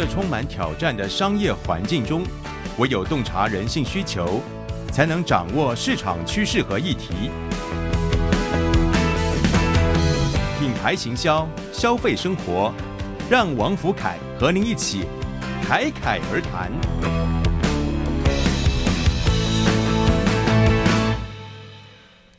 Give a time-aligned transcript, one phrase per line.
[0.00, 2.22] 这充满挑战的商业环境中，
[2.78, 4.40] 唯有洞察人性需求，
[4.92, 7.32] 才能掌握市场趋势和议题。
[10.60, 12.72] 品牌行销，消费生活，
[13.28, 15.04] 让王福凯和您一起
[15.66, 16.70] 侃侃而谈。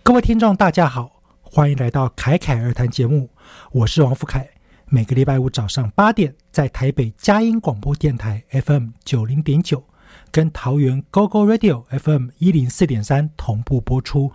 [0.02, 3.30] 各位听众，大家好，欢迎来到侃侃而谈节目，
[3.74, 4.59] 我是王福凯。
[4.92, 9.84] 每个礼拜五早上八点，在台北佳音广播电台 FM 九零点九。
[10.32, 14.32] 跟桃园 GO GO Radio FM 一零四点三同步播出，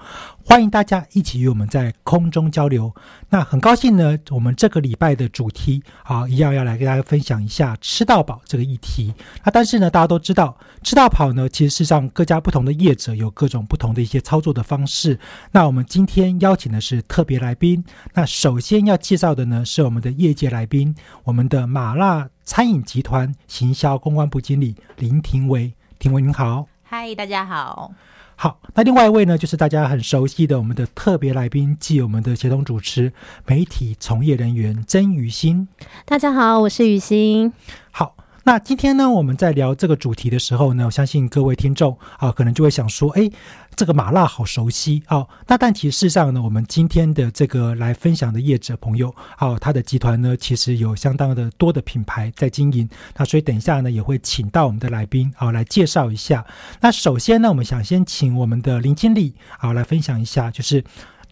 [0.47, 2.95] 欢迎大家一起与我们在空中交流。
[3.31, 9.13] 那很高兴呢，我们这个礼拜的主题啊，一样要来跟大家分享一下吃到饱这个议题。
[9.43, 15.19] 那但是呢，大家都知道，吃到饱呢，其实是让各家不同的业者有各种不同的一些操作的方式。
[15.51, 17.83] 那我们今天邀请的是特别来宾。
[18.13, 25.73] 那首先要介绍的呢，是我们的业界来宾，我们的麻辣餐饮集团行销公关部经理林庭维。
[25.99, 27.93] 庭伟，您好，嗨，大家好，
[28.37, 28.61] 好。
[28.75, 33.13] 那另外一位呢，就是大家很熟悉的我们的特别来宾，即我们的协同主持、
[33.47, 35.69] 媒体从业人员曾雨欣。
[36.05, 37.53] 大家好，我是雨欣。
[37.91, 38.24] 好。
[38.47, 43.31] 那今天呢，我们在聊这个主题的时候呢，我相信各位听众啊，可能就会想说，哎，
[43.75, 45.27] 这个麻辣好熟悉啊。
[45.47, 52.87] 那但其实事实上呢，我们今天的这个来分享的业者朋友啊，他的集团呢，其实有相当的多的品牌在经营。
[53.17, 56.45] 那所以等一下呢，也会请到我们的来宾啊来介绍一下。
[56.83, 60.85] 那首先呢，我们想先请我们的林经理啊来分享一下，就是。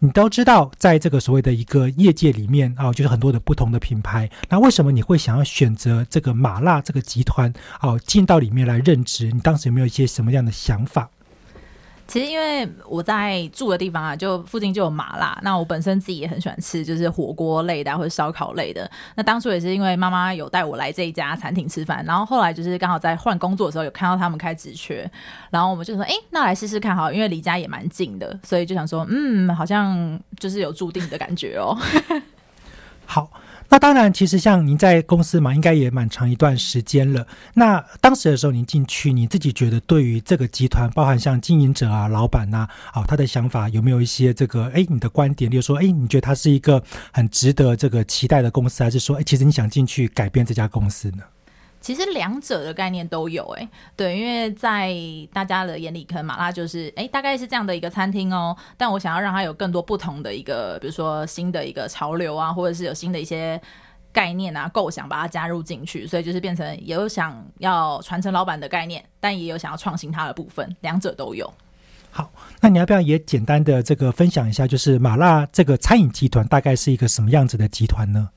[0.03, 4.29] 你都知道，在这个所谓的一个业界里面啊，就是很多的不同的品牌。
[4.49, 9.31] 那为什么你会想要选择这个麻辣这个集团啊进到里面来任职？
[9.31, 11.09] 你当时有没有一些什么样的想法？
[12.05, 15.39] 其实因为我在住的地方啊，就附近就有麻辣。
[15.41, 18.89] 那我本身自己也很喜欢吃，就是火锅类的或者烧烤类的。
[19.15, 25.09] 那当初也是因为妈妈有带我来这一家餐厅吃饭，然后后来就是刚好在换工作的时候有看到他们开职缺，
[25.49, 31.77] 然后我们就说，哎，那来试试看好，因为离家也蛮近的，所以就想说，嗯，好像就是有注定的感觉哦。
[33.05, 33.31] 好。
[33.73, 37.25] 那当然，其实像您在公司嘛，应该也蛮长一段时间了。
[37.55, 44.71] 那当时的时候，您进去，你自己觉得对于这个集团，包含像经营者啊、老板呐，啊，他的想法有没有一些这个？
[44.75, 51.23] 哎，你的观点，例如说，哎，你觉得他是一个很值得这个期待的公司，还是说，哎，其实你想进去改变这家公司呢？
[51.83, 54.95] 其实两者的概念都有，哎，对，因为在
[55.33, 58.55] 大家的眼里，可能麻辣就是，哎，大概是这样的一个餐厅哦。
[58.77, 63.61] 但我想要让它有更多不同的一个，比如说新的一个潮流啊，或者是有新的一些
[64.13, 66.07] 概念啊、构想，把它加入进去。
[66.07, 71.53] 所以就是变成有想要传承老板的概念，但也有想要创新它的部分，两者都有。
[72.11, 78.29] 好，那你要不要也简单的这个分享一下，就是麻辣这个餐饮集团大概是一个什么样子的集团呢？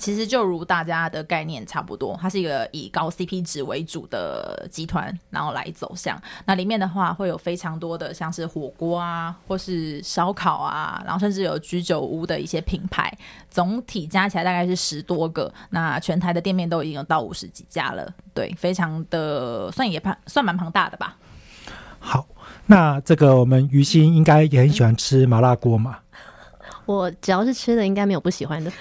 [0.00, 13.12] 其实就如大家的概念差不多，它是一个以高 CP 值为主的集团，然后来走向那里面的话，会有非常多的像是火锅啊，或是烧烤啊，然后甚至有居酒屋的一些品牌，
[13.50, 15.52] 总体加起来大概是十多个。
[15.68, 21.18] 那全台的店面都已经有到五十几家了，对，非常的算也庞算蛮庞大的吧。
[21.98, 22.26] 好，
[22.64, 25.98] 那这个我们于心应该也很喜欢吃麻辣锅嘛。
[26.86, 28.72] 我只要是吃的，应该没有不喜欢的。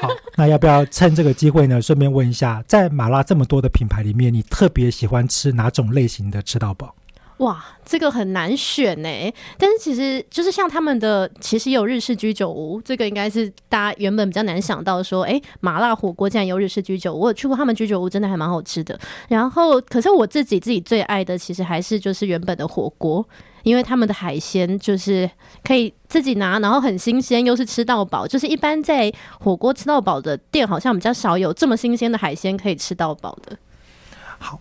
[0.00, 1.80] 好， 那要不要趁这个机会呢？
[1.80, 6.94] 顺便问一下，在麻辣这么多的品牌里面，你特别喜欢吃哪种类型的吃到饱？
[7.38, 9.08] 哇，这个很难选呢。
[9.56, 17.20] 但是其实就是像他们的，其实有日式居酒屋，这个应该是大家原本比较难想到说，哎，麻辣火锅竟然有日式居酒屋。
[17.20, 18.98] 我有去过他们居酒屋，真的还蛮好吃的。
[19.28, 23.26] 然后，可是我自己自己最爱的，其实还是就是原本的火锅。
[23.62, 25.30] 因为他们的海鲜就是
[25.62, 28.26] 可以自己拿，然后很新鲜，又是吃到饱。
[28.26, 33.56] 就是一般在火锅吃到饱的店，好像比较少有这么新鲜的海鲜可以吃到饱的。
[34.38, 34.58] 好，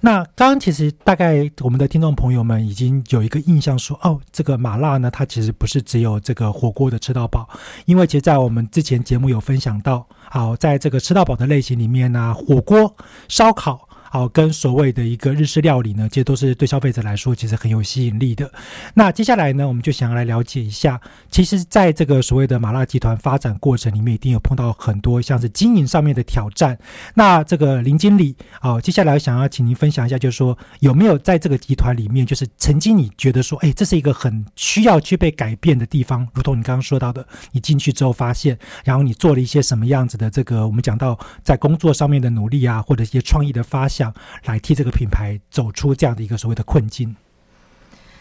[0.00, 7.48] 那刚刚其实大概我们的听众朋友们已经有一个印象，说哦，这个麻辣呢，它其实不是只有这个火锅的吃到饱，
[7.84, 12.96] 因为其实，在我们之前节目有分享到，好，在这个吃到饱的类型里面呢，火锅、
[13.28, 13.88] 烧烤。
[14.12, 18.50] 好，跟所谓的一个日式料理呢，其实都是对消费者来说其实很有吸引力的。
[18.92, 26.76] 那接下来呢，我们就想要来了解一下，其实在这个所谓的麻辣集团发展过程里面，一定有碰到很多像是经营上面的挑战。
[27.14, 44.14] 那这个林经理哦，接下来想要请您分享一下，就是说有没有在这个集团里面，就是曾经你觉得说，哎，这是一个很需要去被改变的地方，如同你刚刚说到的，你进去之后发现，然后你做了一些什么样子的这个，我们讲到在工作上面的努力啊，或者一些创意的发现想，
[44.44, 47.14] 来替这个品牌走出这样的一个所谓的困境。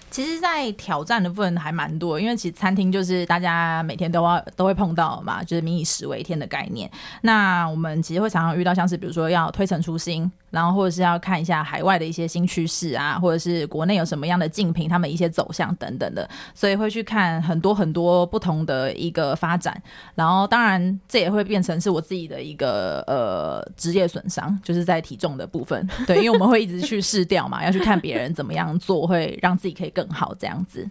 [0.10, 6.90] 其实，在挑战的部分还蛮多，因为其实餐厅就是大家每天都要都会碰到嘛，就是民以食为天的概念。
[7.22, 10.30] 那我们其实会常常遇到，像是比如说要推陈出新。
[10.52, 19.80] 然后或者是要看一下海外的一些新趋势啊，或者是国内有什么样的竞品，他们一些走向等等的，所以会去看很多很多不同的一个发展。
[20.16, 25.88] 然后当然这也会变成是我自己的一个呃职业损伤，就是在体重的部分。
[26.08, 30.90] 对，因为我们会一直去试掉嘛，要去看别人怎么样做，会让自己可以更好这样子。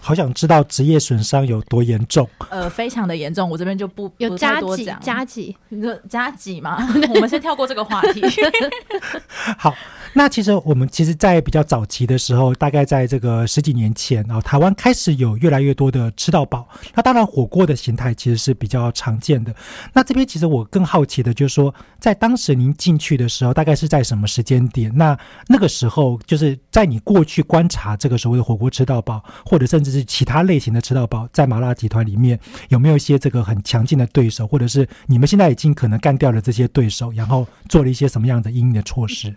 [0.00, 2.28] 好想知道职业损伤有多严重？
[2.48, 6.78] 呃，非常的严重，我这边就不有加几加几，你说加几吗？
[7.14, 8.22] 我们先跳过这个话题。
[9.58, 9.74] 好。
[10.12, 16.68] 那其实我们其实，在比较早期的时候，大概在这个十几年前啊，台湾开始有越来越多的吃到饱。
[16.96, 19.54] 那当然，火锅的形态其实是比较常见的。
[19.92, 24.92] 那这边其实我更好奇的就是说，在当时您进去的时候，大概是在什么时间点？
[24.96, 32.38] 那那个时候，就是在你过去观察这个所谓的火锅吃到饱，或者甚至是其他类型的吃到饱，在麻辣集团里面
[32.68, 39.34] 有没有一些这个很强劲的对手，或者是你们现在已经可能干掉了这些对手，然后做了一些什么样的应对的措施？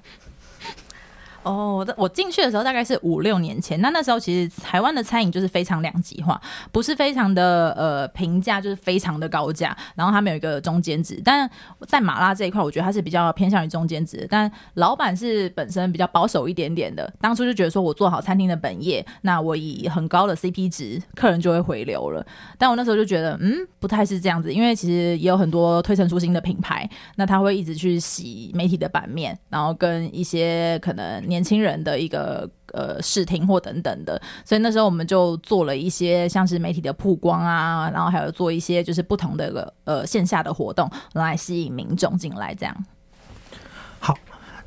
[1.43, 6.39] 哦，我进去的时候大概是五六年前，那那时候其实台湾的餐饮就是非常两极化，
[6.71, 11.21] 不是非常的呃平价，就是非常的高价，然后他们有一个中间值。
[11.23, 11.49] 但
[11.87, 17.11] 在麻辣这一块，我觉得它是比较偏向于中间值，但老板是本身比较保守一点点的。
[17.19, 22.25] 当初就觉得说我做好餐厅的本业，那我以很高的 CP 值，客人就会回流了。
[22.57, 31.32] 但我那时候就觉得，嗯，不太是这样子，因为其实也有很多推陈出新的品牌，那他会一直去洗媒体的版面，然后跟一些可能。
[31.33, 42.85] 年轻人的一个呃视听或等等的，所以那时候我们就做了一些像是媒体的曝光啊，然后还有做一些就是不同的呃线下的活动来吸引民众进来，这样。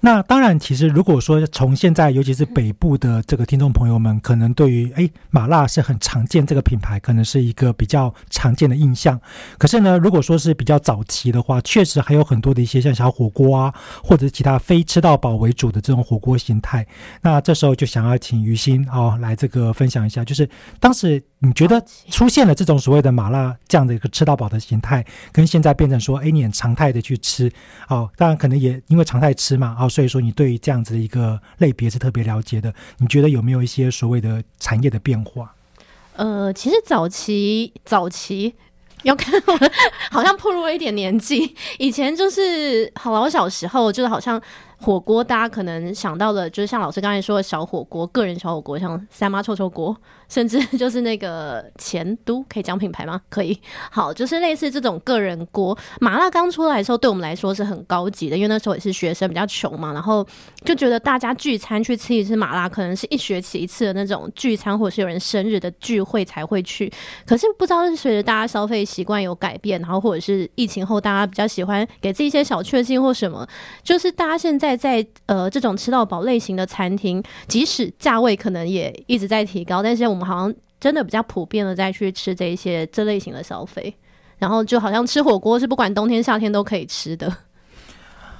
[0.07, 9.21] 那当然，其实如果说从现在，尤其是北部的这个听众朋友们，可能对于哎麻辣是很常见这个品牌，可能是一个比较常见的印象。
[9.59, 16.87] 可是呢，如果说是比较早期的话，确实还有很多的一些像小火锅啊，或者其他非吃到饱为主的这种火锅形态。
[17.21, 20.49] 那这时候就想要请于心哦来这个分享一下，就是
[20.79, 21.21] 当时。
[21.39, 27.53] 你觉得出现了这种所谓的麻辣这样的一个吃到饱的形态，跟现在变成说，哎，你很常态的去吃，
[27.89, 32.75] 哦，当然可能也因为常态吃嘛，哦，所以说你对于这样子的一个类别是特别了解的。
[32.99, 35.55] 你觉得有没有一些所谓的产业的变化？
[36.17, 38.53] 呃，其实早期早期
[39.05, 39.33] 要看，
[40.13, 41.57] 好像步入了一点年纪。
[41.79, 44.39] 以前就是好老小时候，就是好像。
[44.79, 49.97] 火锅，大家可能想到的，就是像老师刚才说的小火锅，个人小火锅，像三妈臭臭锅，
[50.29, 53.21] 甚至就是那个前都，可以讲品牌吗？
[53.31, 53.59] 可以。
[53.91, 55.77] 好，就是类似这种个人锅。
[55.99, 60.25] 麻辣刚出来的时候，对我们来说是很高级的，因为那时候也是学生，比较穷嘛，然后
[60.63, 66.93] 就觉得大家聚餐去吃一次麻辣，可能是一学期一次的那种聚餐，或者是有人生日的聚会才会去。
[67.25, 73.47] 可是不知道是随着大家消费习惯有改变，然后或者是疫情后，大家比较喜欢给自己一些小确幸或什么，
[73.83, 74.66] 就是大家现在。
[74.67, 83.95] 在在呃这种吃到饱类型的餐厅，即使价位可能也一直在提高，但是我们好像真的比较普遍的在去吃这一些这类型的消费，
[84.39, 87.33] 然后就好像吃火锅是不管冬天夏天都可以吃的。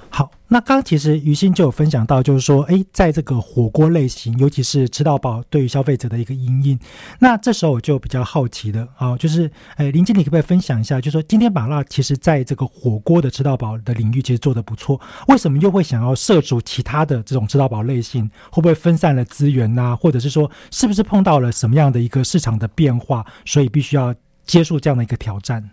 [0.09, 6.79] 好，那刚其实于心就有分享到，就是说，哎，在这个火锅类型，尤其是吃到饱，对于消费者的一个阴影。
[7.19, 18.27] 那这时候我就比较好奇的啊，就是，哎，林经理可不可以分享一下，就是说，今天麻辣其实在这个火锅的吃到饱的领域，其实做的不错，为什么又会想要涉足其他的这种吃到饱类型？
[18.49, 19.95] 会不会分散了资源呐？
[19.95, 25.69] 或者是说，是不是碰到了什么样的一个市场的变化，所以必须要接受这样的一个挑战？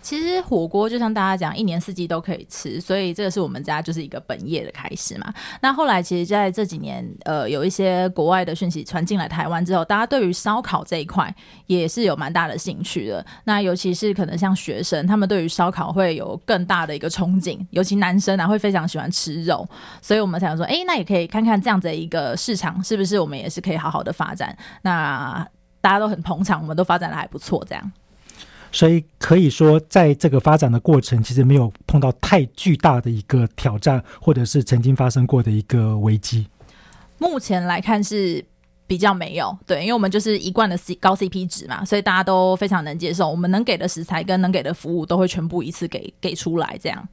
[0.00, 5.32] 其实火锅就像大家讲，一年四季都可以吃，所以这个是我们家就是一个本业的开始嘛。
[5.60, 11.34] 那后来其实在这几年，呃，有一些国外的讯息传进来台湾之后，大家对于烧烤这一块
[11.66, 13.24] 也是有蛮大的兴趣的。
[13.44, 19.68] 那尤其是可能像学生，他们对于烧烤会有更大的一个憧憬，尤其男生啊会非常喜欢吃肉，
[20.00, 24.56] 所以我们才说，哎，那也可以看看这样子的一个市场是不是我们也是可以好好的发展。
[24.82, 25.46] 那
[25.80, 27.92] 大家都很捧场，我们都发展的还不错，这样。
[28.70, 36.46] 所以可以说，在这个发展的过程，其实没有碰到太巨大的一个挑战，或者是曾经发生过的一个危机。
[37.18, 38.44] 目前来看是
[38.86, 43.28] 比较没有，对，因为我们就是一贯的 C 高 CP 值嘛，所以大家都非常能接受。
[43.28, 47.08] 我们能给的食材跟能给的服务都会全部一次给给出来，这样。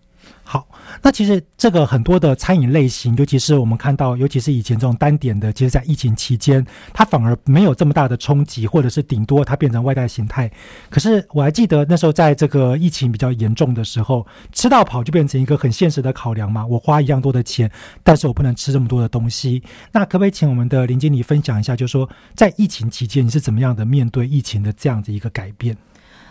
[0.47, 0.67] 好，
[1.01, 6.63] 那其实这个很多的餐饮类型，尤其是我们看到，尤其是以前这种单点的，其实，在疫情期间，
[6.93, 10.49] 它反而没有这么大的冲击，或者是顶多它变成外带形态。
[10.87, 16.63] 可是我还记得那时候，在这个疫情比较严重的时候，吃到跑就变成一个很现实的考量嘛。
[16.63, 17.69] 我花一样多的钱，
[18.03, 19.63] 但是我不能吃这么多的东西。
[19.91, 25.75] 那可不可以请我们的林经理分享一下，就是说在疫情期间，你是怎么样的面对疫情的这样的一个改变？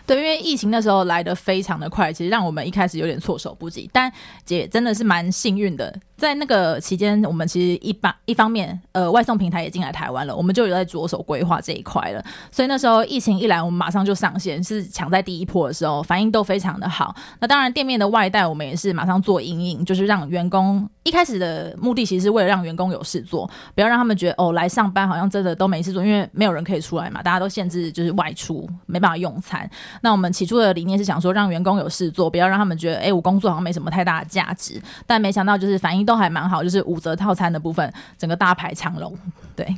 [0.06, 3.88] 对，因为疫情那时候来的非常的快，其实让我们一开始有点措手不及。
[3.92, 4.12] 但
[4.44, 12.23] 姐真的是蛮幸运的，在那个期间，我们其实一般一方面，呃，外送平台也进来台湾了，我们就有在着手规划这一块了。
[12.50, 17.14] 所以那时候疫情一来，我们马上就上线，是抢在第一波的时候，反应都非常的好。
[17.40, 29.68] 那当然，店面的外带我们也是马上做营运，就是让员工一开始的目的，其实是为了让员工有事做，不要让他们觉得哦来上班好像真的都没事做，因为没有人可以出来嘛，大家都限制就是外出，没办法用餐。
[30.00, 34.80] 那我们起初的理念是想说，让员工有事做，不要让他们觉得，哎，我工作好像没什么太大的价值。
[35.06, 39.14] 但没想到，就是反应都还蛮好，就是五折套餐的部分，整个大排长龙。
[39.54, 39.76] 对，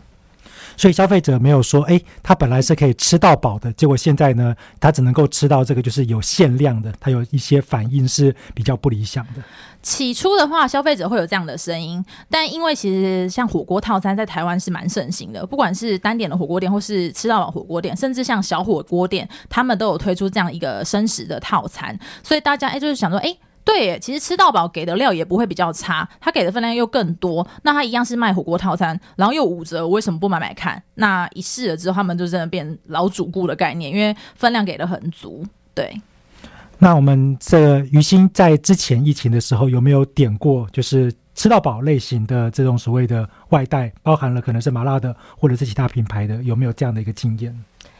[0.76, 9.42] 所以消费者没有说，哎，他本来是可以吃到饱的，结果现在呢，他只能够吃到这个就是有限量的，他有一些反应是比较不理想的。
[9.82, 30.80] 起初的话，消费者会有这样的声音，但因为其实像火锅套餐在台湾是蛮盛行的，不管是单点的火锅店，或是吃到饱火锅店，甚至像小火锅店，他们都有推出这样一个生食的套餐，所以大家哎就是想说，哎，对，其实吃到饱给的料也不会比较差，他给的分量又更多，那他一样是卖火锅套餐，然后又五折，我为什么不买买看？
[30.94, 35.44] 那一试了之后，他们就真的变老主顾的概念，因为分量给的很足，
[35.74, 36.00] 对。
[36.78, 47.52] 那我们这于心在之前疫情的时候有没有点过，就是吃到饱类型的这种所谓的外带，包含了可能是麻辣的或者是其他品牌的，有没有这样的一个经验？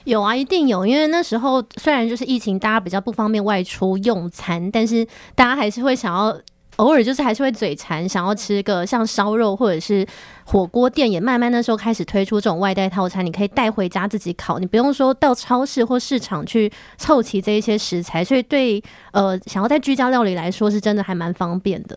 [0.07, 6.37] 有啊，一定有，因为那时候虽然就是疫情，大家比较不方便外出用餐，但是大家还是会想要。
[6.77, 10.07] 偶尔就是还是会嘴馋，想要吃个像烧肉或者是
[10.45, 18.83] 火锅店，也慢慢那时候开始推出这种外带套餐，你可以带回家自己烤，你不用说到超市或市场去凑齐这一些食材，所以对
[19.13, 21.97] 呃想要在居家料理来说，是真的还蛮方便的。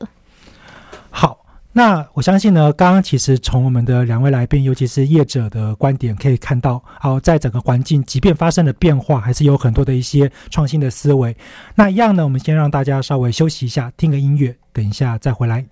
[1.71, 11.35] 那我相信呢，刚刚其实从我们的两位来宾，尤其是业者的观点，可以看到，好，在整个环境，即便发生了变化，还是有很多的一些创新的思维。
[11.75, 15.65] 那一样呢，我们先让大家稍微休息一下，听个音乐，等一下再回来。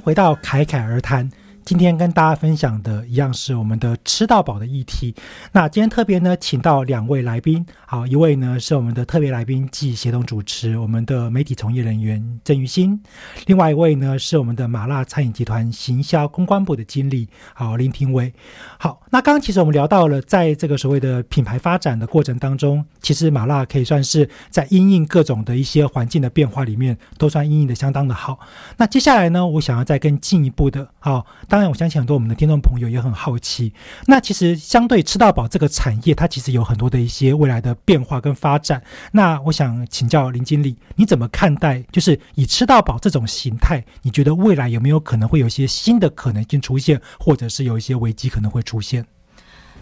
[0.00, 1.30] 回到侃侃而谈。
[1.68, 5.14] 今天跟大家分享的一样是我们的吃到饱的议题。
[5.52, 12.98] 那今天特别呢，请到两位来宾，好，一位呢是我们的特别来宾暨协同主持，我们的媒体从业人员郑于新；
[13.44, 18.32] 另外一位呢是我们的麻辣餐饮集团行销公关部的经理，好林廷伟。
[18.78, 28.40] 好，那刚刚其实我们聊到了，在这个所谓的品牌发展的过程当中，其实麻辣可以算是在因应各种的一些环境的变化里面，都算因应的相当的好。
[28.78, 31.26] 那接下来呢，我想要再更进一步的，好，
[31.60, 33.72] 然我相信很多我们的听众朋友也很好奇。
[34.06, 38.82] 那其实相对吃到饱这个产业，它其实有很多的一些未来的变化跟发展。
[39.12, 41.82] 那我想请教林经理，你怎么看待？
[41.92, 49.06] 就是以吃到饱这种形态，你觉得未来有没有可能会有一些新的可能性出现，或者是有一些危机可能会出现？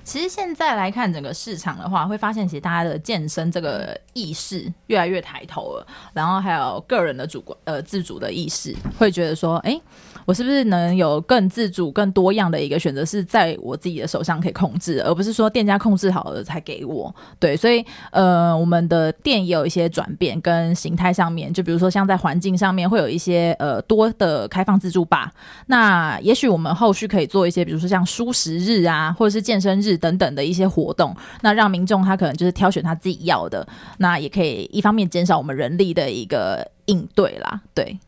[0.04, 9.80] 其实现在来看整个市场的话，会发现其实大家的健身这个意识越来越抬头了，然后还有个人的主观呃自主的意识，会觉得说，哎，
[10.26, 17.14] 我是不是能有更自主、更多样的一个选择，是在我自己的手上可以控制，而不是说店家控制好了才给我。
[17.40, 25.32] 对，所以呃，我们的店也有一些转变跟形态上面，就比如说像在环境上面会有一些呃多的开放自助吧。
[25.66, 29.96] 那也许我们后续可以做一些，比如说像舒适日啊，或者是健身日。
[29.96, 37.60] 等等的一些活动，那让民众他可能就是挑选他自己要的，那也可以一方面减少我们人力的一个应对啦。
[37.74, 37.98] 对，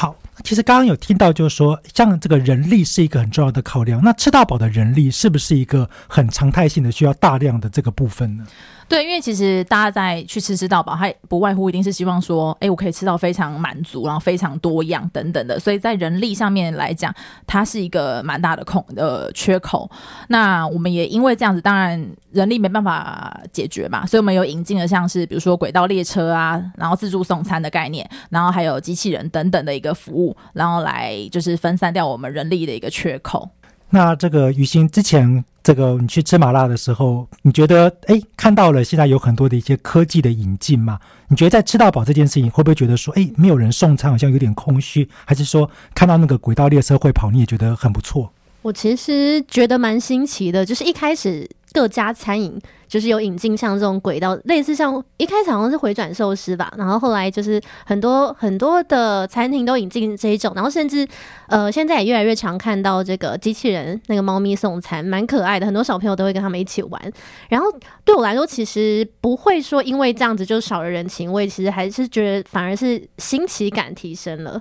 [0.00, 8.46] 好，其实刚刚有听到就是说，像这个人力是一个很重要的考量，那吃到饱的人力是不是一个很常态性的需要大量的这个部分呢？
[8.90, 15.60] 对，因为其实大家在去吃吃到饱，他不外乎一定是希望说，哎，我可以吃到非常满足，然后非常多样等等的。
[15.60, 17.14] 所以在人力上面来讲，
[17.46, 19.88] 它是一个蛮大的空的缺口。
[20.26, 33.48] 那我们也因为这样子，当然人力没办法解决嘛，所以我们有引进了像是比如说轨道列车啊，然后自助送餐的概念，然后还有机器人等等的一个服务，然后来就是分散掉我们人力的一个缺口。
[33.90, 40.98] 那这个于心之前，这个你去吃麻辣的时候，你觉得哎看到了现在有很多的一些科技的引进嘛？
[41.28, 45.08] 你觉得在吃到饱这件事情，会不会觉得说哎没有人送餐好像有点空虚？
[45.24, 48.32] 还是说看到那个轨道列车会跑，你也觉得很不错？
[48.62, 61.06] 我其实觉得蛮新奇的，就是一开始各家餐饮就是有引进像这种轨道，类似像一开始好像是回转寿司吧，然后后来就是很多很多的餐厅都引进这一种，然后甚至
[61.46, 67.12] 呃现在也越来越常看到这个机器人那个猫咪送餐，蛮可爱的，很多小朋友都会跟他们一起玩。
[67.48, 67.66] 然后
[68.04, 74.60] 对我来说，其实不会说因为这样子就少了人情味，其实还是觉得反而是新奇感提升了。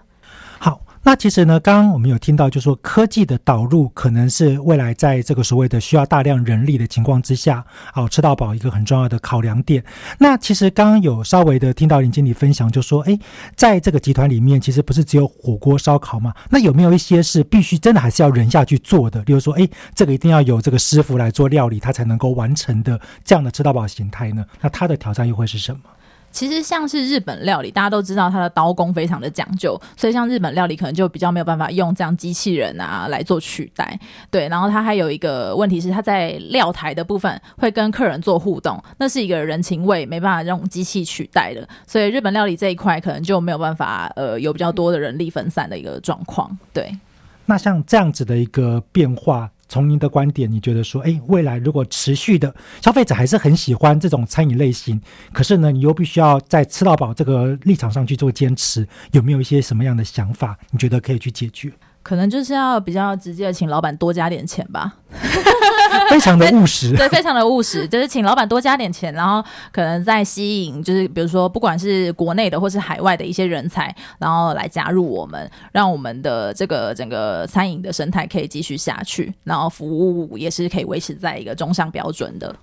[1.09, 9.83] 那其实呢，刚刚我们有听到，就说科技的导入可能是未来在这个所谓的需要大量人力的情况之下，哦，吃到饱一个很重要的考量点。
[10.19, 13.17] 那其实刚刚有稍微的听到林经理分享，就说，哎，
[13.55, 16.31] 在这个集团里面，其实不是只有火锅烧烤嘛？
[16.51, 19.23] 那有没有一些是必须真的还是要人下去做的？
[19.23, 24.45] 例如说，哎，这个一定要有这个师傅来做料理，他才能够完成的这样的吃到饱形态呢？
[24.61, 25.79] 那它的挑战又会是什么？
[26.31, 33.99] 其实像是日本料理，大家都知道它的刀工非常的讲究，所以像日本料理可能就比较没有办法用这样机器人啊来做取代。
[34.29, 41.67] 对，然后它还有一个问题是，它在料台的部分会跟客人做互动，那是一个人情味，没办法用机器取代的。
[41.87, 46.57] 所以日本料理这一块可能就没有办法，呃，有比较多的人力分散的一个状况。
[46.73, 46.95] 对，
[47.45, 49.49] 那像这样子的一个变化。
[49.69, 54.99] 从您的观点，你觉得说，哎，未来如果持续的消费者还是很喜欢这种餐饮类型，
[55.31, 60.57] 可是呢，你又必须要在吃到饱这个立场上去做坚持，有没有一些什么样的想法？
[60.71, 61.71] 你觉得可以去解决？
[62.01, 64.95] 可能就是要比较直接的请老板多加点钱吧。
[66.11, 82.55] 非常的务实，对，非常的务实， 就是请老板多加点钱，然后可能再吸引，就是比如说不管是国内的或是海外的一些人才，然后来加入我们，让我们的这个整个餐饮的生态可以继续下去，然后服务也是可以维持在一个中上标准的。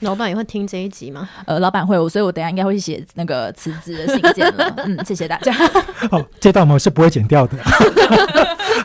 [0.00, 1.28] 老板也会听这一集吗？
[1.44, 4.72] 呃，老板会，所以我等下应该会写那个辞职的信件了。
[4.84, 5.52] 嗯，谢谢大家。
[6.08, 7.58] 好，这段我们是不会剪掉的。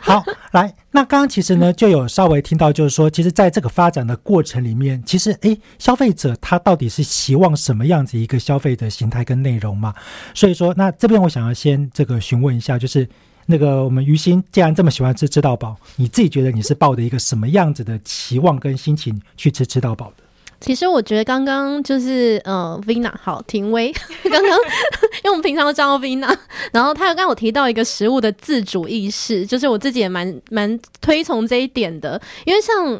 [0.01, 9.95] 好，来，那刚刚其实呢，就有稍微听到，就是说，其实在这个发展的过程里面，其实诶，消费者他到底是希望什么样子一个消费的形态跟内容嘛？
[10.35, 13.09] 所以说，那这边我想要先这个询问一下，就是
[13.47, 20.22] 那个我们于心既然这么喜欢吃吃到饱，你自己觉得你是抱着一个什么样子的期望跟心情去吃吃到饱的？
[20.63, 23.91] 其实我觉得刚刚就是呃，Vina 好，廷威
[24.23, 24.41] 刚刚，
[25.21, 26.33] 因为我们平常都叫 Vina，
[26.71, 32.95] 然后他刚刚有提到一个食物的自主意识，就是我自己也蛮蛮推崇这一点的，因为像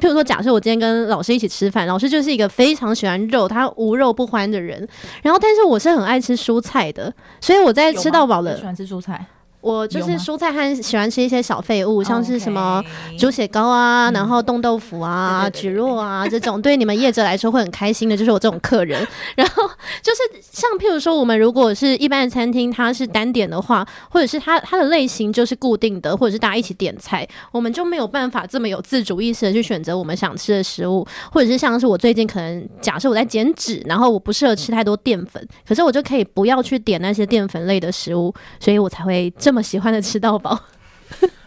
[0.00, 4.86] 譬如说，假设我今天跟老师一起吃饭，老师就是一个非常喜欢肉，他无肉不欢的人，
[5.22, 9.24] 然后但是我是很爱吃蔬菜的，所以我在吃到饱了，喜欢吃蔬菜。
[9.66, 12.80] 我就是蔬菜和喜欢吃一些小废物，像是什么
[13.18, 19.04] 猪血糕啊，然后冻豆腐啊、蒟蒻啊 这种，对你们业者来说会很开心的，就是我这种客人。
[19.34, 19.68] 然后
[20.00, 40.60] 就是像譬如说，我们如果是一般的餐厅，它是单点的话，或者是它它的类型就是固定的，或者是大家一起点菜，我们就没有办法这么有自主意识的去选择我们想吃的食物，或者是像是我最近可能假设我在减脂，然后我不适合吃太多淀粉，可是我就可以不要去点那些淀粉类的食物，所以我才会这么喜欢的吃到饱。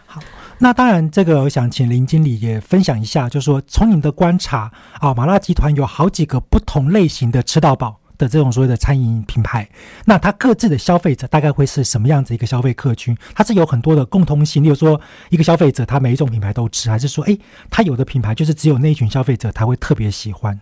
[0.06, 0.20] 好
[0.58, 9.66] 那当然，这个我想请林经理也分享一下，就是说从你的观察啊，麻辣集团有好几个不同类型的吃到饱的这种所谓的餐饮品牌，
[10.04, 13.16] 那它各自的消费者大概会是什么样子一个消费客群？
[13.34, 20.60] 它是有很多的共通性，例如说一个消费者他每一种品牌都吃，还是说，诶，他有的品牌就是只有那一群消费者他会特别喜欢？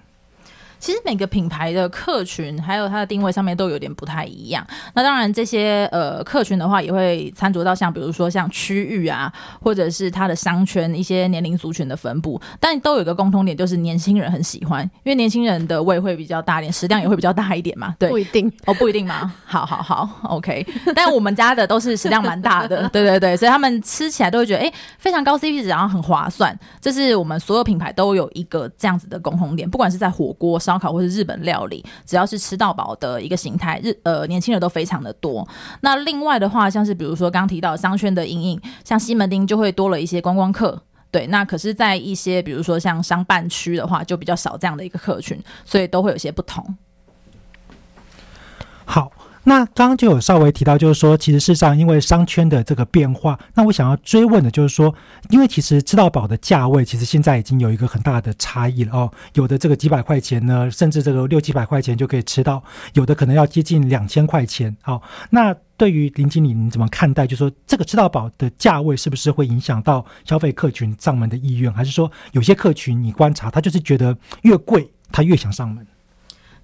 [0.79, 4.67] 其实每个品牌的客群还有它的定位上面都有点不太一样。
[4.95, 17.95] 那当然，这些呃客群的话，也会参酌到像比如说像区域啊，或者是它的商圈一些年龄族群的分布，但都有一个共通点，就是年轻人很喜欢，因为年轻人的胃会比较大一点，食量也会比较大一点嘛。
[17.99, 19.33] 对不，一定，哦，不一定吗？
[19.45, 20.67] 好好好，OK。
[20.95, 26.57] 但我们家的都是食量蛮大的，对对对，所以他们吃起来都会觉得，哎、非常高 CP 值，然后很划算。
[26.81, 35.49] 这是我们所有品牌都有一个这样子的共同点，不管是在火锅、烧烤或是日本料理，只要是吃到饱的一个形态，日呃年轻人都非常的多。
[35.81, 40.83] 那另外的话，像是比如说刚提到商圈的阴影，像西门町就会多了一些观光客。
[41.11, 46.77] 对，那可是，在一些比如说像商办区的话，就比较少这样的一个客群，所以都会有些不同。
[48.85, 49.11] 好，
[49.45, 54.95] 那刚刚就有稍微提到，就是说，其实事实上因为商圈的这个变化，那我想要追问的就是说，
[55.31, 59.11] 因为其实吃到饱的价位，其实现在已经有一个很大的差异了哦。
[59.35, 64.77] 有的这个几百块钱呢，甚至这个六七百块钱就可以吃到，有的可能要接近两千块钱。
[64.83, 67.27] 好、那对于林经理，你怎么看待？
[67.27, 75.87] 就是说，这个吃到饱的价位是不是会影响到消费客群上门的意愿，还是说有些客群你观察他就是觉得越贵他越想上门？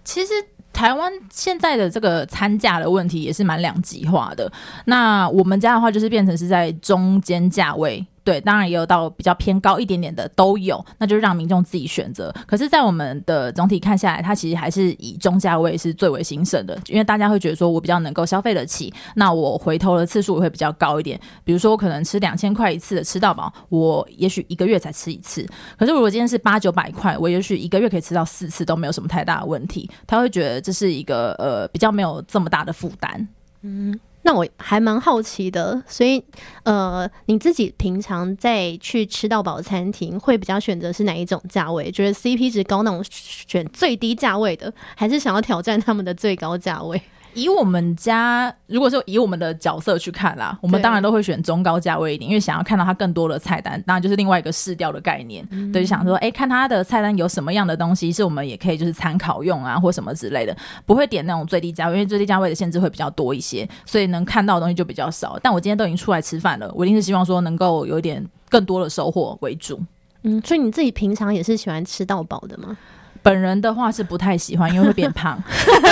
[0.04, 0.32] 其实
[0.74, 4.52] 台湾现在的这个餐价的问题也是蛮两极化的。
[4.84, 8.04] 那我们家的话，就是变成是在中间价位。
[8.24, 12.34] 对，当然也有到比较偏高一点点的都有，那就让民众自己选择。
[12.46, 21.20] 可是，在我们的总体看下来，它其实还是以中价位是最为兴盛的，因为大家会觉得说我比较能够消费得起，那我回头的次数也会比较高一点。
[21.44, 25.46] 比如说，我可能吃两千块一次的吃到饱，我也许一个月才吃一次。
[25.78, 29.90] 可是如果今天是八九百块，我也许一个月可以吃到四次都没有什么太大的问题。
[30.06, 33.28] 他会觉得这是一个呃比较没有这么大的负担。
[33.60, 36.24] 嗯那我还蛮好奇的，所以
[36.62, 41.90] 呃，你自己平常在去吃到饱餐厅，会比较选择是哪一种价位？
[41.90, 47.00] 觉得 CP 值高那种选最低价位的，还是想要挑战他们的最高价位？
[47.34, 55.46] 以我们家，如果说以我们的角色去看啦，我们当然都会选中高价位一点，因为想要看到它更多的菜单，当然就是另外一个试调的概念。
[55.72, 65.38] 对，就想说，哎、看它的菜单有什么样的东西是我们也可以就是参考用啊，或什么之类的，不会点那种最低价位，因为最低价位的限制会比较多一些，所以能看到的东西就比较少。
[65.42, 69.80] 但我今天都已经出来吃饭了，我一定是希望说能够有一点更多的收获为主。
[70.22, 72.76] 嗯，所以你自己平常也是喜欢吃到饱的吗？
[73.24, 75.42] 本人的话是不太喜欢，因为会变胖。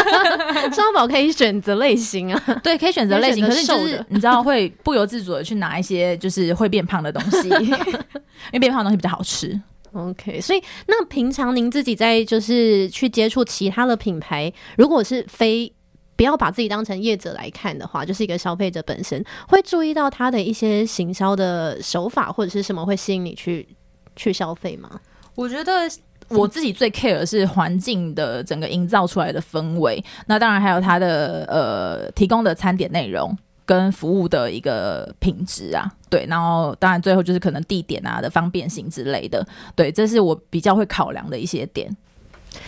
[0.73, 7.49] 双宝可以选择类型啊，对，可以选择类型，可可是就是你知道会不由自主的去拿一些就是会变胖的东西，
[8.53, 9.59] 因为变胖的东西比较好吃。
[9.92, 15.73] OK，所以那平常您自己在就是去接触其他的品牌，如果是非
[16.16, 23.66] 不要把自己当成业者来看的话，就是一个消费者本身会注意到他的一些行销的手法或者是什么会吸引你去
[24.16, 25.01] 去消费吗？
[25.35, 25.73] 我觉得
[26.35, 33.37] 我自己最 care 的是环境的整个营造出来的氛围，那当然还有它的呃提供的餐点内容。
[33.64, 41.88] 跟服务的一个品质啊，对，然后当然最后就是可能地点啊的方便性之类的，对，这是我比较会考量的一些点。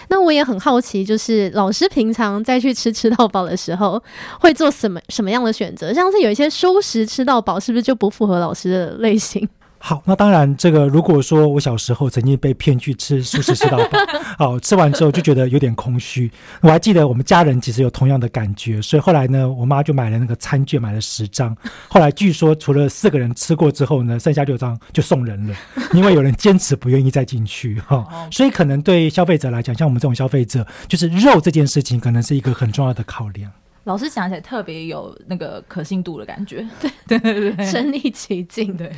[0.09, 4.01] 那我也很好奇，就是老师平常在去吃吃到饱的时候，
[4.41, 5.93] 会做什么什么样的选择？
[5.93, 9.47] 像是有一些舒食吃到饱，是不是就不符合老师的类型？
[9.87, 13.99] 好，那当然，这个如果说我小时候曾经被骗去吃素食吃到饱，
[14.39, 16.31] 好吃完之后就觉得有点空虚。
[16.63, 21.55] 我还记得我们家人其实有同样的感觉，所以后来呢，我妈就买了那个餐券，买了十张。
[21.87, 25.55] 后来据说除了四个人吃过之后呢，剩下六张就送人了，
[25.93, 33.53] 因为有人坚持不愿意再进去哈、所以可能对消费者来讲，像我们这种消费者，就是肉这件事情可能是一个很重要的考量。
[33.85, 36.67] 老师讲起来特别有那个可信度的感觉，
[37.07, 38.77] 对对对身临其境。
[38.77, 38.91] 对。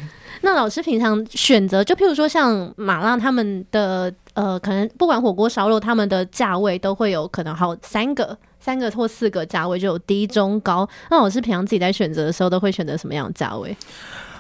[0.43, 10.89] 那老师平常选择，就譬如说像麻辣他们的呃，可能不管火锅烧肉，他们的价位都会有可能好三个三个或四个价位就有低、中、高。
[11.11, 13.75] 那老师平常自己在选择的时候，都会选择什么样的价位？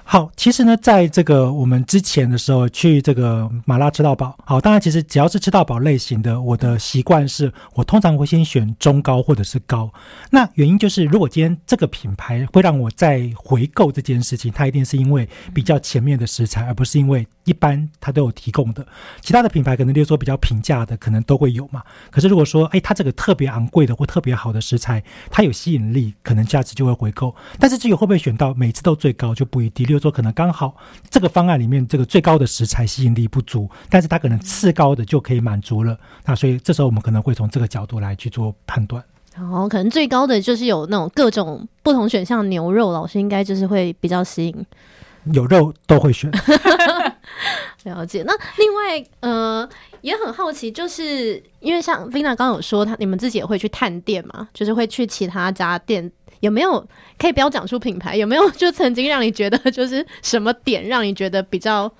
[0.08, 9.92] 好，其实呢，在这个我们之前的时候去这个麻辣吃到饱，好，当然其实只要是吃到饱类型的，我的习惯是我通常会先选中高或者是高。
[10.30, 18.86] 那原因就是，如果今天这个品牌会让我再回购这件事情，它一定是因为比较前面的食材，而不是因为一般它都有提供的。
[19.20, 21.82] 其他的品牌可能例如说比较平价的，可能都会有嘛。
[22.12, 27.34] 可是如果说，哎，它这个特别昂贵的或特别好的食材，它有吸引力，可能价值就会回购。
[27.58, 29.95] 但是至于会不会选到每次都最高，就不一定。
[29.98, 30.76] 就说可能刚好
[31.10, 35.98] 这个方案里面这个最高的食材吸引力不足，但是它可能次高的就可以满足了。
[36.24, 39.02] 那所以这时候我们可能会从这个角度来去做判断。
[39.34, 44.66] 然后，可能最高的就是有那种各种不同选项牛肉，老师应该就是会比较吸引。
[45.32, 46.30] 有肉都会选。
[47.84, 48.22] 了解。
[48.26, 49.68] 那另外呃
[50.00, 56.10] 也很好奇，就是因为像 Vina 刚刚有说，他你们自己也会去探店嘛，就是会去其他家店。
[56.40, 56.86] 有没有
[57.18, 58.16] 可以不要讲出品牌？
[58.16, 61.90] 有没有就曾经让你觉得就是什么点让你觉得比较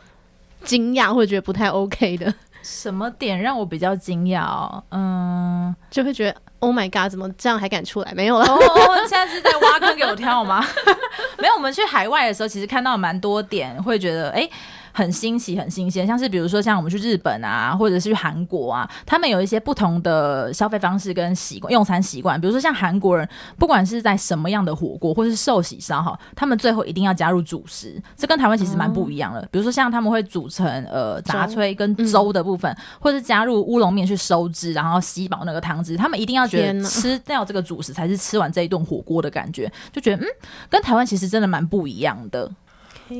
[0.64, 2.32] 惊讶，或者觉得不太 OK 的？
[2.62, 4.82] 什么点让我比较惊讶？
[4.90, 8.12] 嗯，就会觉得 Oh my God，怎么这样还敢出来？
[8.14, 8.60] 没有了，哦
[9.08, 10.66] 现在是在挖坑给我跳吗？
[11.38, 14.48] 没有，我们去海外的时候，其实看到蛮多点，会觉得哎。
[14.96, 22.40] 很新奇，很新鲜，像是比如说像我们去日本啊，或者是去韩国啊，他们有一些不同的消费方式跟习惯，用餐习惯。
[22.40, 23.28] 比如说像韩国人，
[23.58, 29.46] 不管是在什么样的火锅或是寿喜烧哈，他们最后一定要加入主食，这跟台湾其实蛮不一样的。
[29.52, 40.26] 比如说像他们会煮成呃杂炊跟粥的部分，或者是加入乌龙面去收汁，然后吸饱那个汤汁，他们一定要觉得吃掉这个主食才是吃完这一顿火锅的感觉，就觉得嗯，
[40.70, 42.50] 跟台湾其实真的蛮不一样的。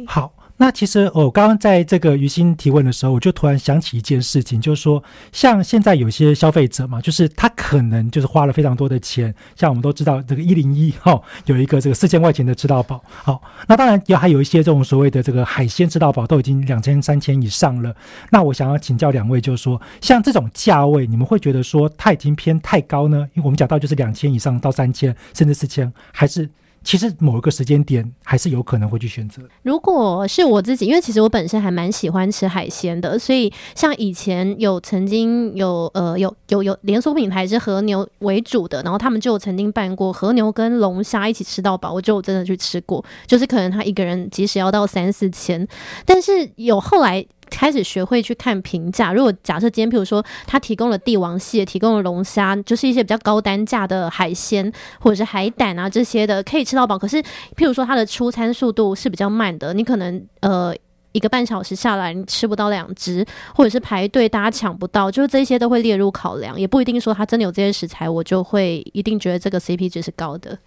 [0.07, 0.33] 好。
[0.59, 17.95] 那其实我刚刚在这个于心提问的时候，我就突然想起一件事情，就是说，像现在有些消费者嘛，就是他可能就是花了非常多的钱，像我们都知道这个一零一哈，有一个这个四千块钱的吃到饱，好，那当然有还有一些这种所谓的这个海鲜吃到饱都已经两千三千以上了。
[18.31, 23.29] 那我想要请教两位，就是说，像这种价位，你们会觉得说它已经偏太高呢？
[23.35, 26.49] 因为我们讲到就是两千以上到三千甚至四千，还是？
[26.87, 29.43] 其实某一个时间点还是有可能会去选择。
[29.65, 45.67] 如果是我自己，因为其实我本身还蛮喜欢吃海鲜的，所以像以前有曾经有呃有有有连锁品牌是和牛为主的，然后他们就曾经办过和牛跟龙虾一起吃到饱，我就真的去吃过，就是可能他一个人即使要到三四千，
[46.05, 47.27] 但是有后来。
[47.57, 49.15] 开始学会去看评价。
[49.15, 56.99] 如果假设今天，譬如说他提供了帝王蟹，提供了龙虾，就是一些比较高单价的海鲜，或者是海胆啊这些的，可以吃到饱。
[56.99, 57.17] 可是，
[57.57, 60.75] 譬如说它的出餐速度是比较慢的，你可能呃
[61.13, 66.61] 一个半小时下来你吃不到两只，或者是排队大家抢不到，就是这些都会列入考量。
[66.61, 70.59] 也不一定说它真的有这些食材，我就会一定觉得这个 CP 值是高的。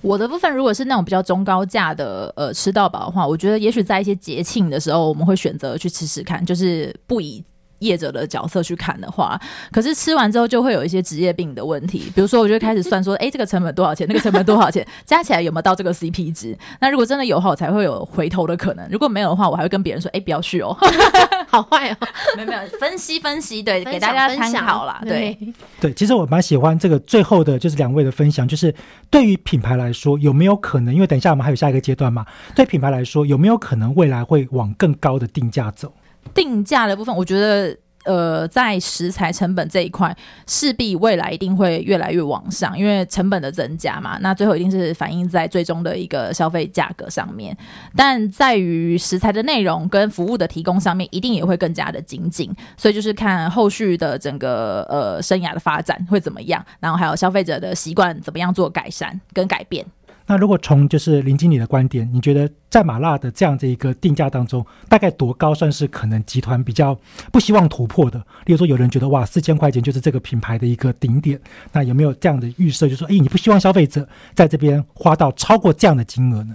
[0.00, 7.44] 我的部分如果是那种比较中高价的呃吃到饱的话，我觉得也许在一些节庆的时候，我们会选择去吃吃看，就是不以。
[7.80, 16.56] 业者的角色去看的话，可是吃完之后就会有一些职业病的问题，比如说我就开始算说，哎，这个成本多少钱，那个成本多少钱， 加起来有没有到这个 CP 值？
[16.80, 20.76] 那如果真的有话，我才会有回头的可能；如果没有的话，我还会跟别人说，哎，不要去哦，
[21.48, 21.96] 好坏哦，
[22.36, 25.36] 没有没有，分析分析，对，给大家参考啦，对
[25.80, 25.92] 对。
[25.94, 28.74] 其实我蛮喜欢这个最后的，就是两位的分享，就是
[29.10, 30.94] 对于品牌来说，有没有可能？
[30.94, 35.92] 因为等一下我们还有下一个阶段嘛，对品牌来说，有没有可能未来会往更高的定价走？
[36.34, 47.54] 定价的部分，我觉得，呃，在食材成本这一块，势必未来一定会越来越往上，因为成本的增加嘛，那最后一定是反映在最终的一个消费价格上面。
[47.94, 52.50] 但在于食材的内容跟服务的提供上面，一定也会更加的精进。
[52.76, 59.84] 所以就是看后续的整个呃生涯的发展会怎么样，然后还有消费者的习惯怎么样做改善跟改变。
[60.28, 66.94] 那如果从就是林经理的观点，你觉得在马辣的这样的一个定价当中，大概多高算是可能集团比较
[67.32, 68.18] 不希望突破的？
[68.44, 71.40] 例如说，有人觉得哇，四千块钱就是这个品牌的一个顶点，
[71.72, 76.54] 那有没有这样的预设，就说，哎，你不希望消费者在这边花到超过这样的金额呢？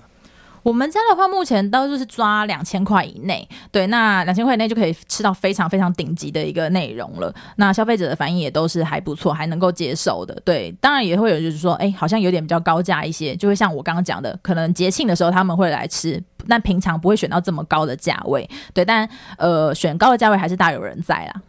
[0.64, 7.34] 我们家的话，目前都是抓两千块以内，对，那两千块以内就可以吃到非常非常顶级的一个内容了。
[7.58, 10.34] 那消费者的反应也都是还不错，还能够接受的。
[10.46, 18.50] 对，当然也会有就是说，哎，好像有点比较高价一些，就会像我刚刚讲的，可能节庆的时候他们会来吃，但平常不会选到这么高的价位。
[18.74, 21.42] 对，但呃，选高的价位还是大有人在啦。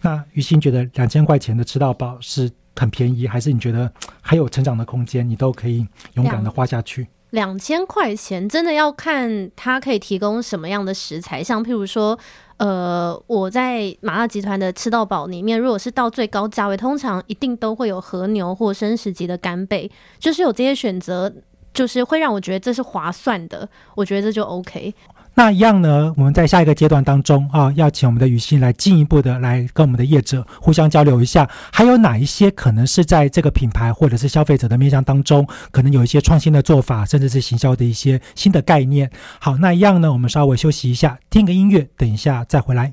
[0.00, 3.90] 那于心觉得两千块钱的吃到饱是很便宜，还是你觉得
[4.20, 7.08] 还有成长的空间，你都可以勇敢的花下去？
[7.34, 12.16] 两千块钱真的要看它可以提供什么样的食材，像譬如说，
[12.58, 21.32] 呃，我在麻辣集团的吃到饱里面，如果是到最高价位，通常一定都会有和牛或生食级的干贝，就是有这些选择，
[21.72, 24.94] 就是会让我觉得这是划算的，我觉得这就 OK。
[25.36, 39.10] 那一样呢，我们在下一个阶段当中啊，要请我们的雨欣来进一步的来跟我们的业者互相交流一下，还有哪一些可能是在这个品牌或者是消费者的面向当中，可能有一些创新的做法，甚至是行销的一些新的概念。
[39.40, 42.92] 好，那一样呢，我们稍微休息一下，听个音乐，等一下再回来。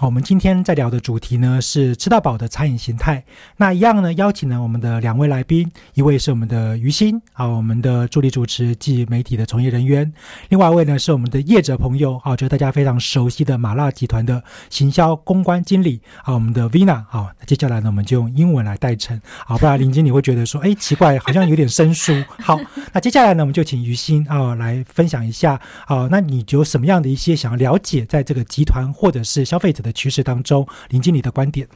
[0.00, 3.22] 好，我们今天在聊的主题呢是吃到饱的餐饮形态。
[3.58, 10.10] 那一样呢，邀请了我们的两位来宾，一位是我们的于心，啊，我们的助理主持暨媒体的从业人员；
[10.48, 17.04] 另外一位呢是我们的业者朋友，啊，就是大家非常熟悉的麻辣集团的行销公关经理，啊，我们的 Vina。
[17.10, 22.14] 啊，那接下来呢，我们就用英文来代称，好，不然林经理会觉得说，哎，奇怪，好像有点生疏。
[22.38, 22.58] 好，
[22.94, 31.68] 那接下来呢，我们就请于心啊来分享一下，啊，那你有什么样的一些想要了解，在这个集团或者是消费者的趋势当中，林经理的观点。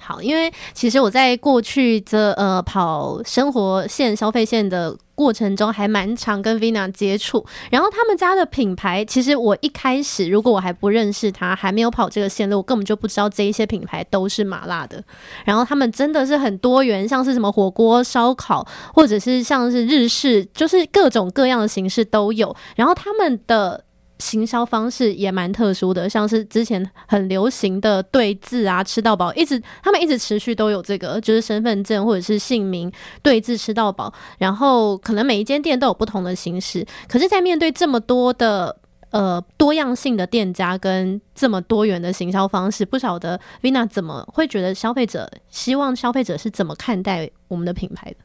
[0.00, 7.44] 好，因为其实我在过去的呃跑生活线、消费线的过程中，还蛮常跟 Vina 接触。
[7.70, 15.04] 然后他们家的品牌，其实我一开始如果我还不认识他，还没有跑这个线路，我根本就不知道这一些品牌都是麻辣的。
[15.44, 22.56] 然后他们真的是很多元，像是什么火锅、烧烤，或者是像是日式，就是各种各样的形式都有。
[22.76, 23.84] 然后他们的。
[24.18, 32.90] 行销方式也蛮特殊的，像是之前很流行的对字啊，吃到饱，一直他们一直持续都有这个，就是身份证或者是姓名
[33.22, 38.76] 对字吃到饱，然后可能每一间店都有不同的形式，可是，在面对这么多的
[39.10, 48.16] 呃多样性的店家跟这么多元的行销方式，不晓得 Vina 怎么会觉得消费者希望消费者是怎么看待我们的品牌的？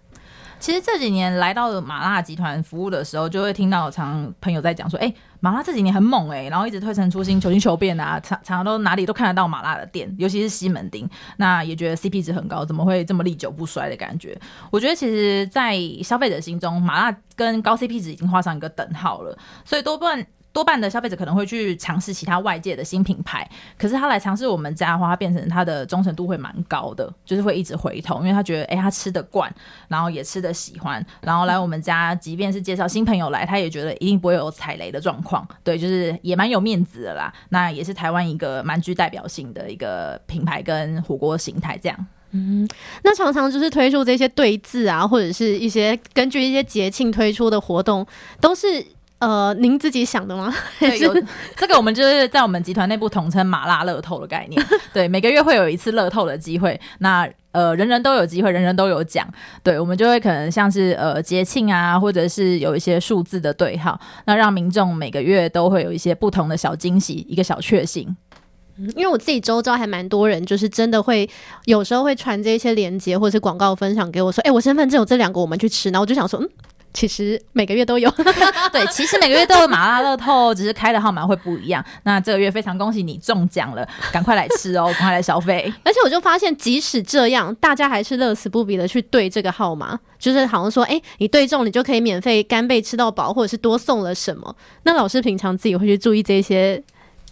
[0.59, 5.13] 其实这几年来到麻辣集团服务的时候，就会听到常朋友在讲说：“哎，
[5.43, 14.39] 麻辣这几年很猛哎，然后一直推陈出新、求新求变啊，常常都哪里都看得到麻辣的店，尤其是西门町，那也觉得 CP 值很高，怎么会这么历久不衰的感觉？
[14.71, 29.51] 我觉得其实，在消费者心中，麻辣跟高 CP 值已经画上一个等号了，所以多半。”多半的消费者可能会去尝试其他外界的新品牌，可是他来尝试我们家的话，他变成他的忠诚度会蛮高的，就是会一直回头，因为他觉得，哎，他吃得惯，
[29.87, 37.33] 然后也吃得喜欢，然后来我们家，即便是介绍新朋友来，他也觉得一定不会有踩雷的状况，对，就是也蛮有面子的啦。
[37.49, 42.07] 那也是台湾一个蛮具代表性的一个品牌跟火锅形态，这样。
[42.29, 42.69] 嗯，
[43.03, 48.05] 那常常就是推出这些对字啊，或者是一些根据一些节庆推出的活动，
[48.39, 48.85] 都是。
[49.23, 50.53] 呃，您自己想的吗？
[50.79, 51.13] 对，有
[51.55, 54.61] 这个，我们就是在我们集团内部统称“麻辣乐透”的概念。
[54.91, 56.77] 对，每个月会有一次乐透的机会。
[56.99, 59.25] 那呃，人人都有机会，人人都有奖。
[59.63, 68.15] 对，我们就会可能像是呃节庆啊，或者是有一些数字的对号，那让民众每个月都会有一些不同的小惊喜，一个小确幸。
[68.95, 71.29] 因为我自己周遭还蛮多人，就是真的会
[71.65, 76.49] 有时候会传这些链接或者是广告分享给我，说：“哎，我身份证有这两个，我们去吃。”然后我就想说，嗯。
[76.93, 78.09] 其实每个月都有，
[78.71, 81.83] 对，其实每个月都有麻辣乐透，只是开的号码会不一样。
[82.03, 85.73] 那这个月非常恭喜你中奖了，赶快来吃哦，赶快来消费。
[85.83, 94.55] 而且我就发现，即使这样，大家还是乐此不疲的去对这个号码，就是好像说，哎，你对中，你就可以免费干贝吃到饱，或者是多送了什么。
[94.83, 96.81] 那老师平常自己会去注意这些，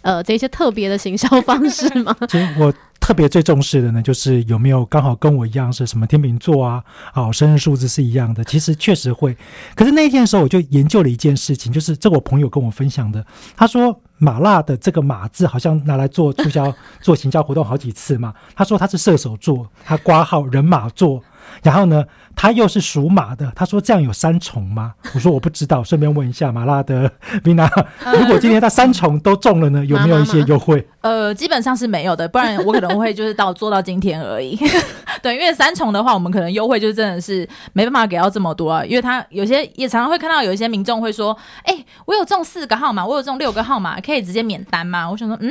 [0.02, 2.16] 呃，这些特别的行销方式吗？
[2.28, 2.72] 其实我。
[3.02, 6.82] 特别最重视的呢，就是有没有刚好跟我一样是什么天秤座啊？
[7.12, 8.44] 好，生日数字是一样的。
[8.44, 9.36] 其实确实会，
[9.74, 13.26] 可是那一天的时候，我就研究了一件事情，就是这我朋友跟我分享的。
[13.56, 18.32] 他说，麻辣的这个“马”字好像拿来做促销、做行销活动好几次嘛。
[18.54, 21.20] 他说他是射手座，他挂号人马座。
[21.60, 23.52] 然后呢，他又是属马的。
[23.54, 27.10] 他说：“这样有三重吗？”我说：“我不知道。”顺便问一下马拉的
[27.44, 27.70] Vina，
[28.18, 30.86] 如果今天他三重都中了呢，有没有一些优惠？
[31.00, 34.56] 呃，基本上是没有的，不然我可能会就是到做到今天而已。
[35.22, 38.84] 对，因为三重的话，我们可能优惠就真的是没办法给到这么多啊。
[38.84, 45.50] 因为他有些也常常会看到有一些民众会说：“哎，我有中四个号码，我有中六个号码，可以直接免单吗？”我想说：“嗯，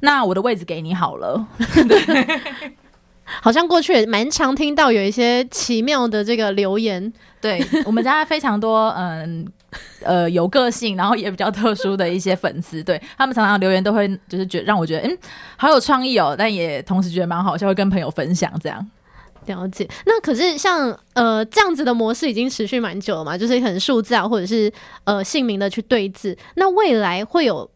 [0.00, 1.46] 那我的位置给你好了。
[3.42, 9.46] ”好像过去也蛮常听到有一些奇妙的这个留言，对 我们家非常多，嗯
[10.02, 15.18] 呃有个性，然后也比较特殊的一些粉丝，对他们常常留言都会就是觉让我觉得嗯
[15.56, 18.86] 好有创意哦，但也同时觉得蛮好笑，会跟朋友分享这样。
[19.46, 24.70] 了解，那可是像呃这样子的模式已经持续蛮久了嘛，就是很数字啊，或者是
[25.04, 27.70] 呃姓名的去对字，那未来会有。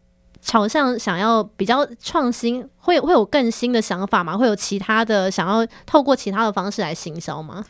[0.44, 4.36] 朝向想要比较创新，会会有更新的想法吗？
[4.36, 7.64] 会有其他的想要透过其他的方式来行销吗？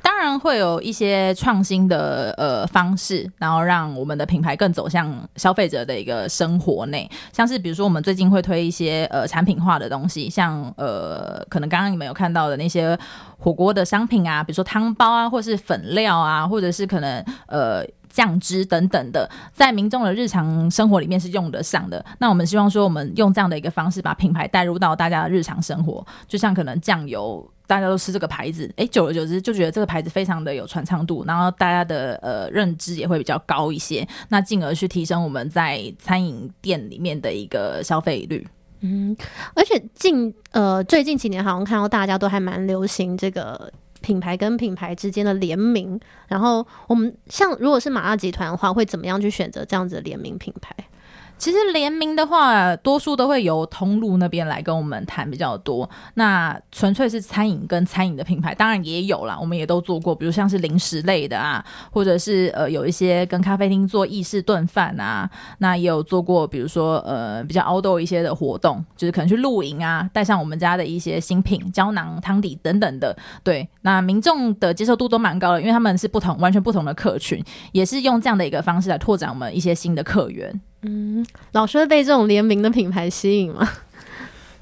[0.00, 7.10] 当然会有一些创新的呃方式，然后让我们的品牌更走向消费者的一个生活内。
[7.32, 12.98] 像是比如说，我们最近会推一些呃产品化的东西，像呃可能刚刚你们有看到的那些
[13.38, 17.84] 火锅的商品啊，比如说汤包啊，或是粉料啊，或者是可能呃。
[18.10, 22.04] 酱汁等等的，在民众的日常生活里面是用得上的。
[22.18, 26.04] 那我们希望说，我们用这样的一个方式，把品牌带入到大家的日常生活。
[26.26, 34.06] 就像可能酱油，大家都吃这个牌子，哎，久而久之就觉得这个牌子非常的有传唱度，然后大家的呃认知也会比较高一些。
[34.28, 38.46] 那进而去提升我们在餐饮店里面的一个消费率。
[38.80, 39.16] 嗯，
[39.54, 43.72] 而且近呃最近几年好像看到大家都还蛮流行这个。
[44.00, 45.98] 品牌跟品牌之间的联名，
[46.28, 50.74] 然后我们像如果是麻辣集团的话，会怎么样去选择这样子的联名品牌？
[51.40, 55.88] 其实联名的话，多数都会由通路那边来跟我们谈比较多。
[56.14, 65.30] 那纯粹是餐饮跟餐饮的品牌，当然也有啦，我们也都做过，比如像是零食类的啊，或者是呃有一些跟咖啡厅做意式炖饭啊，
[65.60, 73.16] 那也有做过，比如说呃比较 outdoor 一些的活动，就是可能去露营啊，带上我们家的一些新品胶囊、汤底等等的。
[73.42, 80.60] 对，那民众的接受度都蛮高的，因为他们是不同、完全不同的客群，也是用这样的一个方式来拓展我们一些新的客源。
[80.82, 83.68] 嗯，老师会被这种联名的品牌吸引吗？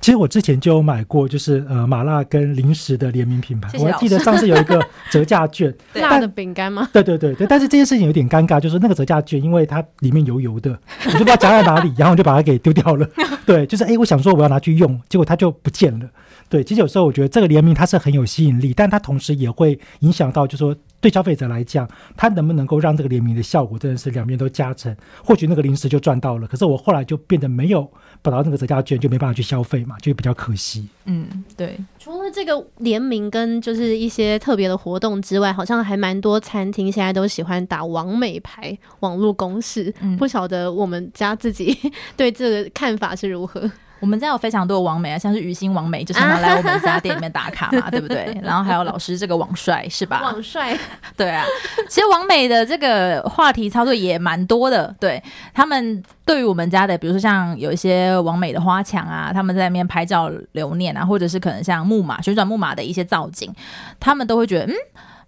[0.01, 3.69] 其实我之前就有买过，就是呃麻辣跟零食的联名品牌。
[3.81, 6.89] 我还记得上次有一个 折价券，对辣的饼干吗？
[6.93, 10.71] 对对对对，但是这件事情有点尴尬，就是那个折价券，因为它里面油油的，
[11.05, 13.09] 我就不知道夹在哪里，然后我就把它给丢掉了。
[13.45, 16.07] 对，就是哎，我想说我要拿去用，结果它就不见了。
[16.49, 24.95] 对，其实有时候我觉得这个联名它是很有吸引力，但它同时也会影响到，就是说对消费者来讲，他能不能够让这个联名的效果真的是两边都加成？
[25.25, 27.89] 或许那个零食就赚到了，可是我后来就变得没有
[28.21, 30.89] 把到那个折价券，就没办法去消费嘛，就比较可惜。
[31.05, 31.79] 嗯，对。
[31.99, 39.95] 除了这个联名跟就是一些特别的活动之外，好像还蛮多餐厅现在都喜欢打网美牌网络公式。
[40.01, 41.77] 嗯不晓得我们家自己
[42.17, 43.71] 对这个看法是如何？
[44.01, 48.39] 我们家有非常多的王美啊，像是鱼星网美，就常常来我们家店里面打卡嘛， 对不对？
[48.43, 50.21] 然后还有老师这个王帅是吧？
[50.23, 50.77] 王帅
[51.17, 51.45] 对啊，
[51.89, 55.23] 其实王美的这个话题操作也蛮多的，对
[55.53, 63.53] 他们对于我们家的，比如说像有一些王美的花墙啊，他们在那边拍照留念啊，或者是可能像木马旋转木马的一些造景，
[63.99, 64.75] 他们都会觉得嗯。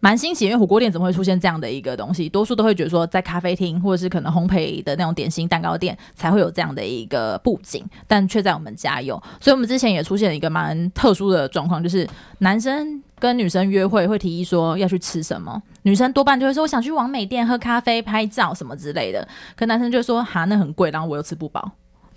[0.00, 2.26] 蛮新奇，因为火锅店怎么会出现这样的一个东西？
[2.28, 9.14] 多数都会觉得说，在咖啡厅或者是可能烘焙的那种点心蛋糕店才会有这样的一个布景，但却在我们家有。
[9.40, 21.70] 所以，我们之前也出现了一个蛮特殊的状况，就是男生跟女生约会会提议说要去吃什么，女生多半就会说我想去王美店喝咖啡、拍照什么之类的，可男生就说哈那很贵，然后我又吃不饱。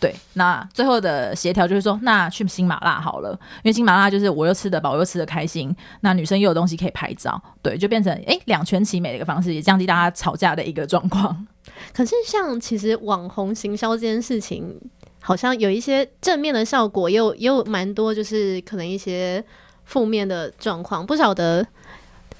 [0.03, 3.31] 对，那最后的协调就是说，那去新麻辣好了，
[3.63, 11.47] 因为新麻辣就是我又吃得饱，我又吃得开心，那女生又有东西可以拍照，对，就变成哎两全其美的一个方式，也降低大家吵架的一个状况。
[11.93, 14.77] 可是像其实网红行销这件事情，
[15.21, 19.41] 好像有一些正面的效果，也有也有蛮多就是可能一些
[19.85, 21.65] 负面的状况，不晓得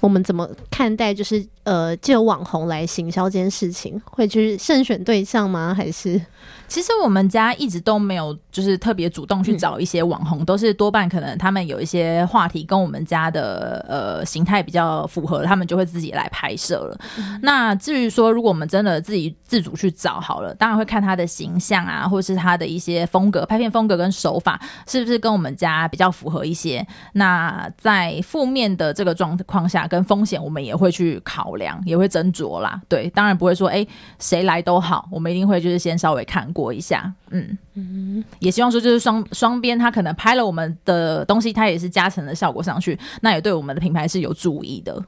[0.00, 5.74] 我们怎么看待，就是呃，借由网红来行销这件事情，会去慎选对象吗？
[5.74, 6.20] 还是
[6.68, 16.98] 其实我们家一直都没有，就是特别主动去找一些网红，都是多半可能他们有一些话题跟我们家的呃形态比较符合，他们就会自己来拍摄了。
[17.42, 26.86] 那至于说，如果我们真的自己自主去找好了，当然会看他的形象啊，或是他的一些风格、拍片风格跟手法是不是跟我们家比较符合一些。
[27.12, 31.20] 那在负面的这个状况下，跟风险我们也会去
[31.54, 32.80] 考量，也会斟酌啦。
[32.88, 33.86] 对，当然不会说哎
[34.18, 45.00] 谁来都好，我们一定会就是先稍微看过一下，嗯嗯，也希望说就是双双边他可能拍了我们的东西，他也是加成的效果上去，那也对我们的品牌是有注意的。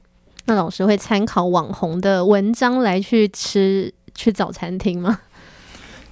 [0.47, 5.19] 那老师会参考网红的文章来去吃去找餐厅吗？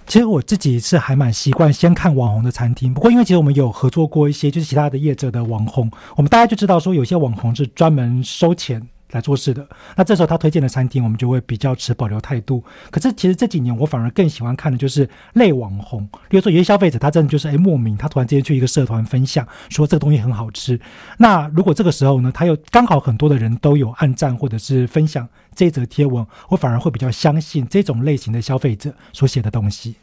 [0.07, 9.67] 其实我自己是还蛮习惯先看网红的餐厅，不过因为其实我们有合作过一些就是其他的业者的网红，我们大家就知道说有些网红是专门收钱来做事的。
[9.97, 12.63] 那这时候他推荐的餐厅，我们就会比较持保留态度。
[12.91, 20.79] 可是其实这几年我反而更喜欢看的就是类网红，比如说有些消费者他真的就是哎莫名他突然之间去一个社团分享说这个东西很好吃，
[21.19, 29.95] 那如果这个时候呢，他又刚好很多的人都有按赞或者是分享这则贴文，我反而会比较相信这种类型的消费者所写的东西。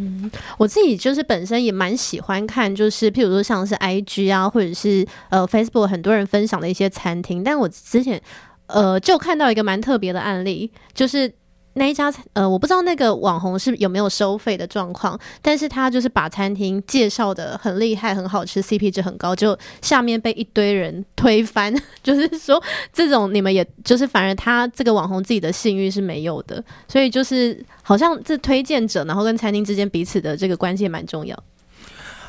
[0.00, 8.20] 嗯我自己就是本身也蛮喜欢看，就是譬如说像是 IG 啊，或者是呃 Facebook 很多人分享的一些餐厅，但我之前
[8.68, 11.34] 呃就看到一个蛮特别的案例，就是。
[11.74, 22.60] 那一家呃，我不知道那个网红是有没有收费的状况，但是他就是把餐厅介绍的很厉害、很好吃，CP 值很高，就下面被一堆人推翻， 就是说
[22.92, 31.40] 这种你们也就是反而他这个网红自己的信誉是没有的，所以就是好像这推荐者，然后跟餐厅之间彼此的这个关系也蛮重要。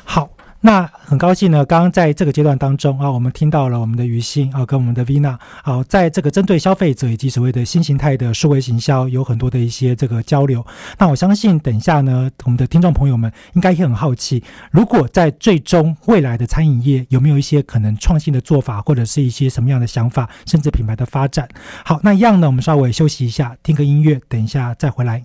[0.04, 0.30] 好，
[0.62, 10.64] 那很高兴呢，刚刚在这个阶段当中啊，我们听到了我们的于心啊，跟我们的 Vina 啊，在这个针对消费者以及所谓的新形态的数位行销，有很多的一些这个交流。
[10.98, 21.48] 那我相信，等一下呢，我们的听众朋友们应该也很好奇，如果在最终未来的餐饮业有没有一些可能创新的做法，或者是一些什么样的想法，甚至品牌的发展。
[21.86, 25.24] 好，那一样呢，我们稍微休息一下，听个音乐，等一下再回来。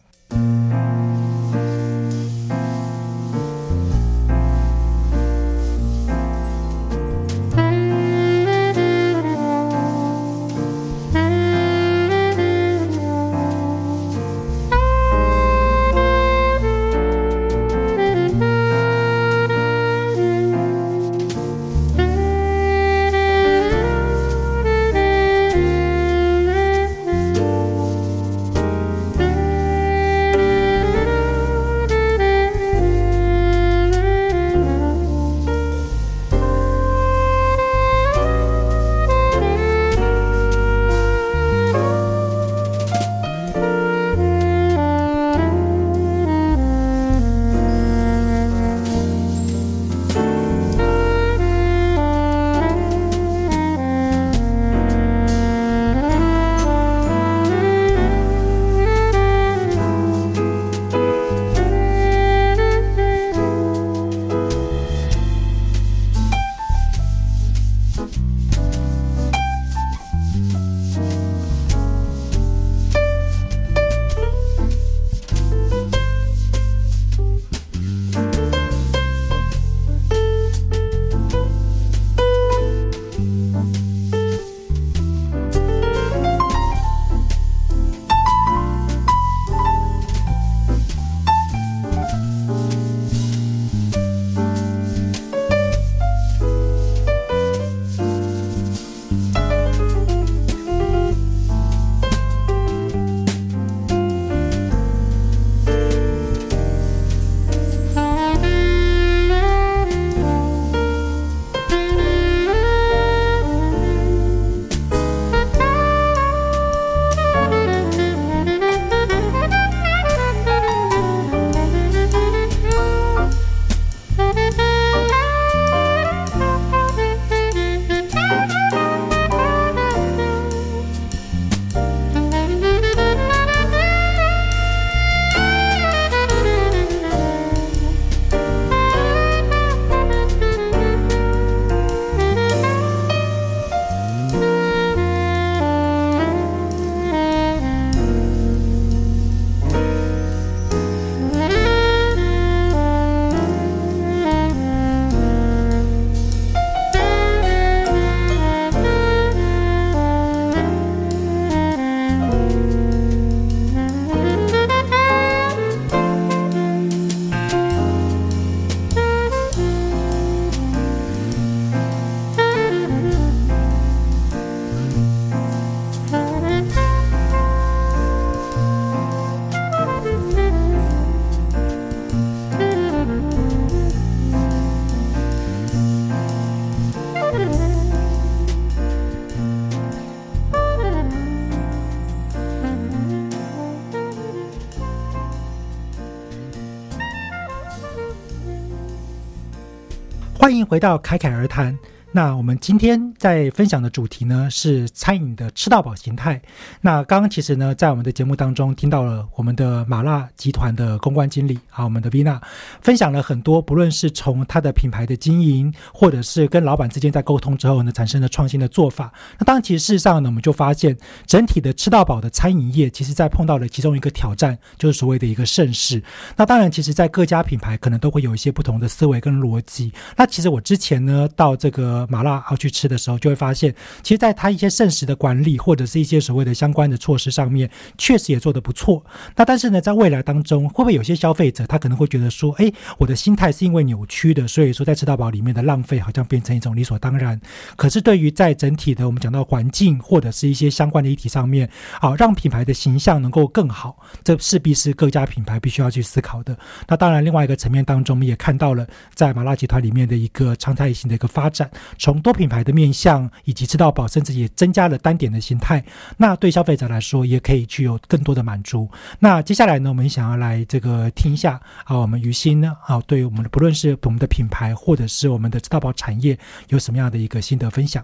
[200.45, 201.75] 欢迎回到侃侃而谈。
[202.15, 206.41] 那我们今天在分享的主题呢是餐饮的吃到饱形态。
[206.79, 212.39] 那刚刚其实呢，在我们的节目当中听到了我们的麻辣集团的公关经理啊，我们的 Vina
[212.79, 219.11] 分享了很多，不论是从他的品牌的经营，或者是跟老板之间在沟通之后呢，产生了创新的做法。
[219.37, 220.97] 那当然，其实事实上呢，我们就发现
[221.27, 226.01] 整体的吃到饱的餐饮业，其实在碰到了其中一个挑战，就是所谓的一个盛世。
[226.37, 229.91] 那当然，其实在各家品牌可能都会有一些不同的思维跟逻辑。
[230.15, 239.03] 那其实我之前呢，到这个麻辣要去吃的时候，就会发现，其实，在它一些膳食的管理或者是一些所谓的相关的措施上面，确实也做得不错。
[239.35, 247.39] 那但是呢，在未来当中，会不会有些消费者他可能会觉得说，哎，我的心态是因为扭曲的，所以说在吃到饱里面的浪费好像变成一种理所当然。
[247.75, 256.57] 可是对于在整体的我们讲到环境或者是一些相关的议题上面，好让品牌的形象能够更好，这势必是各家品牌必须要去思考的。
[256.87, 265.83] 那当然，另外一个层面当中，我们也看到了在麻辣集团里面的一个常态性的一个发展，从多品牌的面向以及吃到饱，甚至也增加了单点的形态。
[266.17, 268.89] 那对消费者来说，也可以具有更多的满足。
[269.19, 276.37] 那接下来呢，我们想要来这个听一下啊，我们于心呢啊，对我们的不论是我们的品牌，或者是我们的吃到饱产业，
[276.69, 278.03] 有什么样的一个心得分享？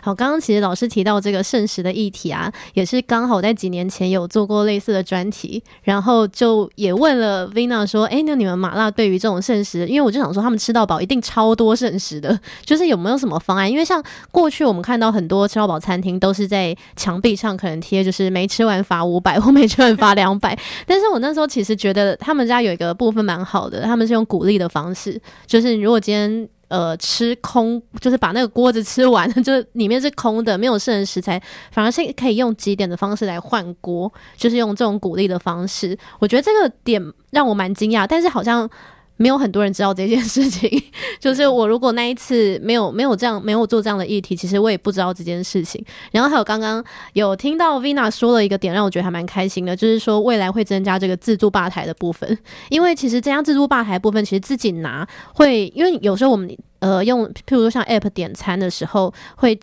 [0.00, 13.70] 好，刚刚其实老师提到这个圣食的议题啊，也是刚好在几年前有做过类似的专题，然后就也问了 Vina 说，哎，那你们麻辣对于这种圣食，因为我就想说他们吃到饱一定超多圣食的，就是有没有什么方案？
[13.70, 26.48] 因为像过去我们看到很多吃到饱餐厅都是在墙壁上可能贴，就是没吃完罚五百或没吃完罚两百，但是我那时候其实觉得他们家有一个部分蛮好的，他们是用鼓励的方式，就是如果今天。
[26.68, 31.40] 呃，吃空就是把那个锅子吃完， 就里面是空的，没有剩的食材，
[31.70, 35.96] 反而是可以用几点的方式来换锅，就是用这种鼓励的方式。
[36.18, 38.68] 我觉得这个点让我蛮惊讶，但是好像。
[39.16, 40.82] 没有很多人知道这件事情，
[41.20, 45.84] 就是我如果那一次没有没有这样没有做这样的议题，其实我也不知道这件事情。
[46.10, 52.38] 然后还有刚刚有听到 Vina 说了一个点，让我觉得还蛮开心的，就是说未来会增加这个自助吧台的部分，
[52.70, 59.58] 因为其实增加自助吧台部分其实自己拿会，因为有时候我们呃用譬如说像 App 点餐的时候会。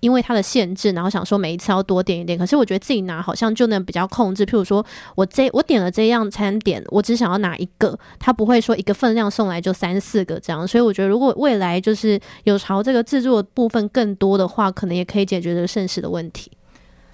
[0.00, 4.44] 因为它的限制，然后想说每一次要多点一点，可是我觉得自己拿好像就能比较控制。
[4.44, 4.84] 譬如说
[5.14, 10.66] 我这我点了这样餐点，我只想要拿一个，他不会说一个分量送来就三四个这样。
[10.66, 16.50] 所以我觉得如果未来就是有朝这个自助的部分更多的话，可能也可以解决这个剩食的问题。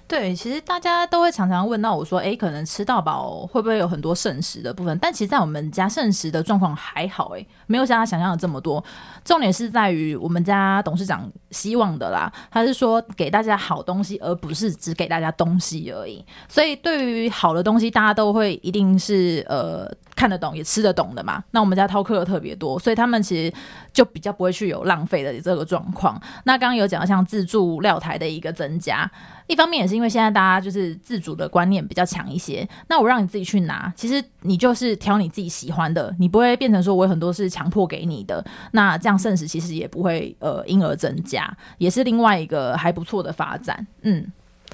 [0.09, 8.81] 对，其实大家都会常常问到我说：“哎，可能吃到饱会不会有很多剩食的部分？”但其实，在我们家剩食的状况还好，哎，没有像他想象的这么多。
[9.25, 16.23] 重点是在于我们家董事长希望的啦，他是说给大家好东西，而不是只给大家东西而已。
[16.47, 21.43] 所以，对于好的东西，大家都会一定是呃看得懂，也吃得懂的嘛。
[21.51, 23.51] 那我们家饕客特别多，所以他们其实
[23.91, 26.21] 就比较不会去有浪费的这个状况。
[26.43, 29.09] 那刚刚有讲到像自助料台的一个增加。
[29.47, 41.46] 一方面也是因为现在大家就是自主的观念比较强一些，那我让你自己去拿，其实你就是挑你自己喜欢的，你不会变成说我有很多是强迫给你的，那这样剩食其实也不会呃因而增加，
[41.77, 44.25] 也是另外一个还不错的发展，嗯。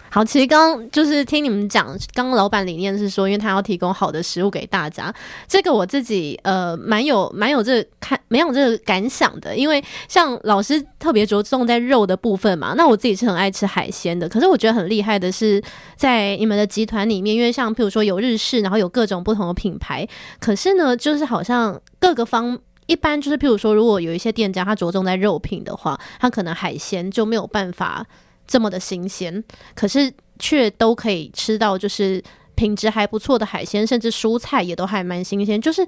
[0.09, 5.13] 好，其实刚就是听你们讲，刚刚老板理念是说，因为他要提供好的食物给大家，
[5.47, 15.61] 这个我自己呃蛮有蛮有这看蛮有这个感想的，因为像老师特别着重在肉的部分嘛，那我自己是很爱吃海鲜的，可是我觉得很厉害的是
[15.95, 20.07] 在你们的集团里面，因为像譬如说有日式，然后有各种不同的品牌，
[20.39, 28.05] 可是呢，就是好像各个方一般就是譬如说，如果有一些店家他着重在肉品的话，他可能海鲜就没有办法。
[28.45, 29.41] 这么的新鲜，
[29.73, 32.21] 可是却都可以吃到，就是
[32.55, 35.81] 品质还不错的海鲜，甚至蔬菜也都还蛮新鲜，就是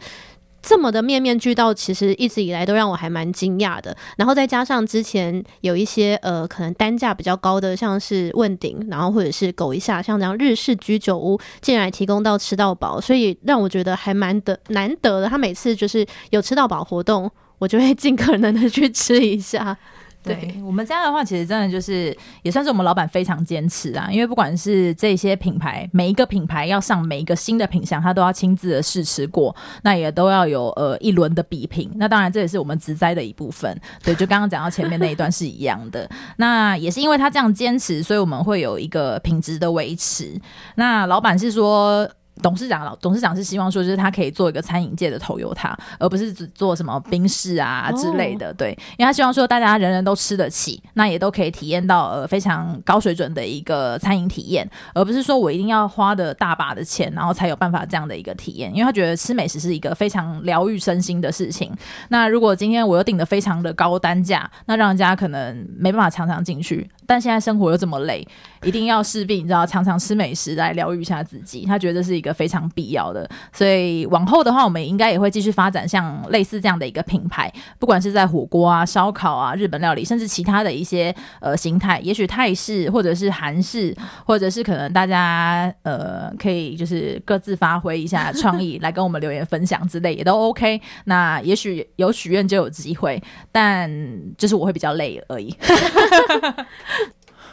[0.67, 1.71] 这么的面面俱到。
[1.71, 3.95] 其实一直以来都让我还蛮惊讶的。
[4.17, 15.27] 然后再加上之前有一些呃，可能单价比较高的，像是问鼎，然后或者是狗一下，像这样日式居酒屋，竟然提供到吃到饱，所以让我觉得还蛮得难得的。
[15.27, 19.77] 他每次就是有吃到饱活动，我就会尽可能的去吃一下。
[20.25, 31.91] 对我们家的话，其实真的就是也算是我们老板非常坚持啊，因为不管是这些品牌，每一个品牌要上每一个新的品相，他都要亲自的试吃过，那也都要有呃一轮的比拼。
[31.95, 33.79] 那当然这也是我们植栽的一部分。
[34.03, 36.09] 对，就刚刚讲到前面那一段是一样的。
[36.37, 40.39] 那也是因为他这样坚持，所以我们会有一个品质的维持。
[40.75, 42.09] 那老板是说。
[42.41, 48.53] 董事长老董事长是希望说，就是他可以做一个餐饮界的头油塔，而不是只做什么冰室啊之类的。
[48.53, 58.69] 对，因为他希望说大家人人都吃得起，那也都可以体验到呃非常高水准的一个餐饮体验，而不是说我一定要花的大把的钱，然后才有办法这样的一个体验。
[58.71, 61.71] 因为他觉得吃美食是一个非常疗愈身心的事情。
[62.09, 66.89] 那如果今天我又定的非常的高单价，那让人家可能没办法常常进去。
[67.07, 68.27] 但现在生活又这么累，
[68.63, 71.65] 一定要势必你知道常常吃美食来疗愈一下自己。
[71.65, 83.95] 他觉得这是一个非常必要的，所以往后的话，我们应该也会继续发展像类似这样的一个品牌，不管是在火锅啊、烧烤啊、日本料理，甚至其他的一些呃形态，也许泰式或者是韩式，
[84.25, 90.81] 或者是可能大家呃可以就是各自发挥一下创意，来跟我们留言分享之类也都 OK。
[91.05, 93.89] 那也许有许愿就有机会，但
[94.37, 95.55] 就是我会比较累而已。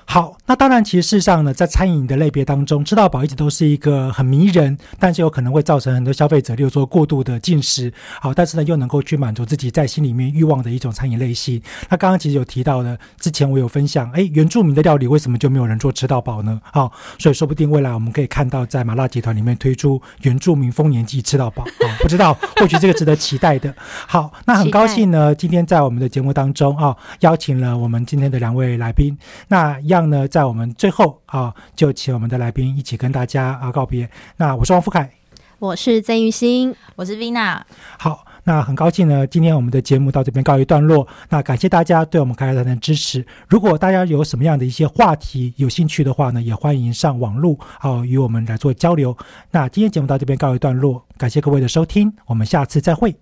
[0.05, 7.93] 好，那当然，其实事实上呢，在餐饮的类别当中，吃到饱一直都是一个很迷人，但是有可能会造成很多消费者，例如说过度的进食。
[8.21, 11.63] 好，但是呢，又能够去满足自己在心里面欲望的一种餐饮类型。
[11.89, 16.61] 那刚刚其实有提到的，之前我有分享，哎，原住民的料理为什么就没有人做吃到饱呢？
[16.65, 23.75] 好，所以说不定未来我们可以看到，在麻辣集团里面推出原住民丰年祭吃到饱啊，不知道，或许这个值得期待的。
[24.07, 29.17] 好，那很高兴呢，今天在我们的节目当中啊，邀请了我们今天的两位来宾。
[29.49, 34.09] 那一样呢，在我们最后啊，就请我们的来宾一起跟大家啊告别。
[34.36, 35.11] 那我是王福凯，
[35.59, 37.61] 我是曾玉欣，我是 Vina。
[37.99, 41.07] 好，那很高兴呢，今天我们的节目到这边告一段落。
[41.28, 43.24] 那感谢大家对我们开开谈的支持。
[43.49, 49.16] 如果大家有什么样的一些话题有兴趣的话呢，也欢迎上网络啊与我们来做交流。
[49.51, 53.14] 那今天节目到这边告一段落，感谢各位的收听，我们下次再会。